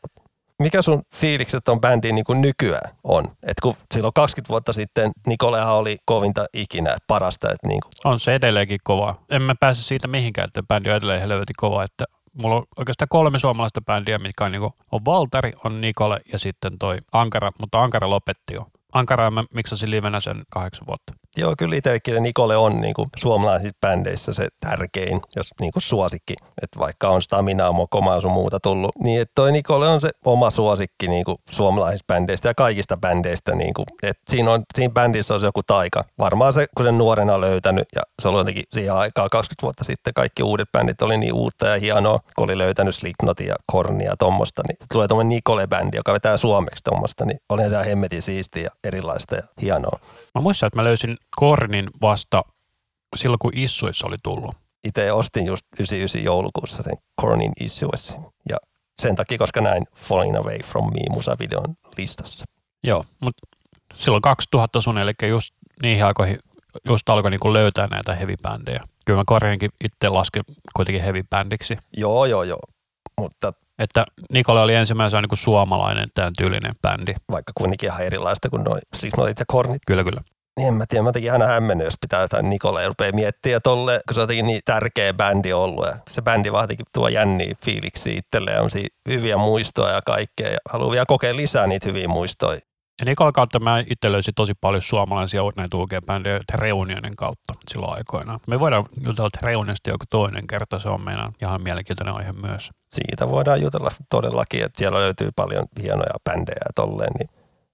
[0.63, 3.25] Mikä sun fiilikset on bändiin niin kuin nykyään on?
[3.43, 7.51] Et kun silloin 20 vuotta sitten Nikolehan oli kovinta ikinä, parasta.
[7.51, 9.15] Että niin kuin, On se edelleenkin kova.
[9.31, 11.85] En mä pääse siitä mihinkään, että bändi on edelleen helvetin kova.
[11.85, 12.05] Että
[12.39, 16.79] mulla on oikeastaan kolme suomalaista bändiä, mitkä on, niinku, on Valtari, on Nikole ja sitten
[16.79, 18.67] toi Ankara, mutta Ankara lopetti jo.
[18.93, 21.13] Ankara mä miksasin livenä sen kahdeksan vuotta.
[21.39, 26.35] Joo, kyllä itsellekin Nikole on niin kuin suomalaisissa bändeissä se tärkein, jos niin kuin suosikki.
[26.63, 30.51] Että vaikka on Staminaa, Mokomaa sun muuta tullut, niin että toi Nikole on se oma
[30.51, 33.55] suosikki niin kuin suomalaisista bändeistä ja kaikista bändeistä.
[33.55, 36.05] Niin kuin, että siinä, on, siinä bändissä on joku taika.
[36.19, 39.85] Varmaan se, kun sen nuorena on löytänyt ja se oli jotenkin siihen aikaan 20 vuotta
[39.85, 44.11] sitten kaikki uudet bändit oli niin uutta ja hienoa, kun oli löytänyt Slipknotin ja Kornia
[44.11, 44.63] ja tommosta.
[44.69, 49.35] Niin tulee tuommoinen Nikole-bändi, joka vetää suomeksi tommosta, niin oli se hemmetin siistiä ja erilaista
[49.35, 49.99] ja hienoa.
[50.35, 52.43] Mä muistan, että mä löysin Kornin vasta
[53.17, 54.57] silloin, kun Issuissa oli tullut.
[54.85, 58.21] itse ostin just 99 joulukuussa sen Cornin Issuessin.
[58.49, 58.57] Ja
[59.03, 62.45] sen takia, koska näin Falling Away From Me musavideon listassa.
[62.85, 63.47] Joo, mutta
[63.95, 66.39] silloin 2000 sun, eli just niihin aikoihin
[66.89, 68.85] just alkoi niinku löytää näitä heavy-bändejä.
[69.05, 70.43] Kyllä mä Korninkin itse lasken
[70.77, 71.77] kuitenkin heavy-bändiksi.
[71.97, 72.61] Joo, joo, joo.
[73.21, 77.15] Mutta Että Nikola oli ensimmäisenä niin kuin suomalainen tämän tyylinen bändi.
[77.33, 79.83] vaikka kuitenkin ihan erilaista kuin noin Slipknotit ja Kornit.
[79.87, 80.21] Kyllä, kyllä.
[80.59, 83.61] Niin en mä tiedä, mä jotenkin aina hämmennyt, jos pitää jotain Nikola ja rupeaa miettiä
[83.61, 85.87] tolle, kun se on jotenkin niin tärkeä bändi ollut.
[85.87, 88.71] Ja se bändi vaan tuo jänniä fiiliksi itselleen ja on
[89.09, 90.49] hyviä muistoja ja kaikkea.
[90.49, 92.61] Ja haluaa vielä kokea lisää niitä hyviä muistoja.
[93.01, 98.41] Ja Nikola kautta mä itse löysin tosi paljon suomalaisia näitä UG-bändejä Reunionin kautta silloin aikoinaan.
[98.47, 102.71] Me voidaan jutella Reunionista joku toinen kerta, se on meidän ihan mielenkiintoinen aihe myös.
[102.93, 107.13] siitä voidaan jutella todellakin, että siellä löytyy paljon hienoja bändejä tolleen.
[107.19, 107.29] Niin.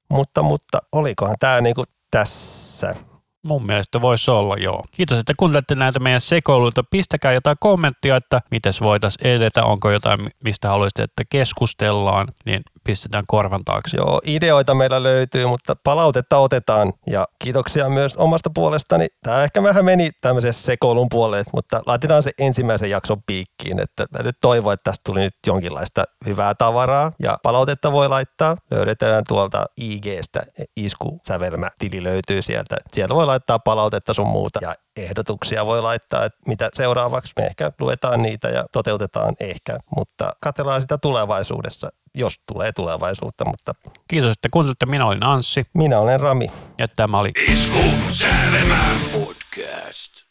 [0.08, 1.84] Mutta, mutta olikohan tämä niinku
[2.18, 2.94] tässä?
[3.42, 4.84] Mun mielestä voisi olla, joo.
[4.92, 6.84] Kiitos, että kuuntelette näitä meidän sekoiluita.
[6.90, 13.24] Pistäkää jotain kommenttia, että miten voitaisiin edetä, onko jotain, mistä haluaisitte, että keskustellaan, niin pistetään
[13.26, 13.96] korvan taakse.
[13.96, 19.06] Joo, ideoita meillä löytyy, mutta palautetta otetaan ja kiitoksia myös omasta puolestani.
[19.22, 24.22] Tämä ehkä vähän meni tämmöisen sekoilun puolelle, mutta laitetaan se ensimmäisen jakson piikkiin, että mä
[24.22, 28.56] nyt toivon, että tästä tuli nyt jonkinlaista hyvää tavaraa ja palautetta voi laittaa.
[28.70, 30.42] Löydetään tuolta IGstä,
[30.76, 32.76] isku sävelmä tili löytyy sieltä.
[32.92, 37.32] Siellä voi laittaa palautetta sun muuta ja ehdotuksia voi laittaa, että mitä seuraavaksi.
[37.36, 43.44] Me ehkä luetaan niitä ja toteutetaan ehkä, mutta katsellaan sitä tulevaisuudessa, jos tulee tulevaisuutta.
[43.44, 43.74] Mutta
[44.08, 44.86] Kiitos, että kuuntelitte.
[44.86, 46.46] Minä olin Anssi minä olen Rami.
[46.78, 47.78] ja tämä oli Isku
[48.10, 48.78] Sävelmä
[49.12, 50.23] Podcast.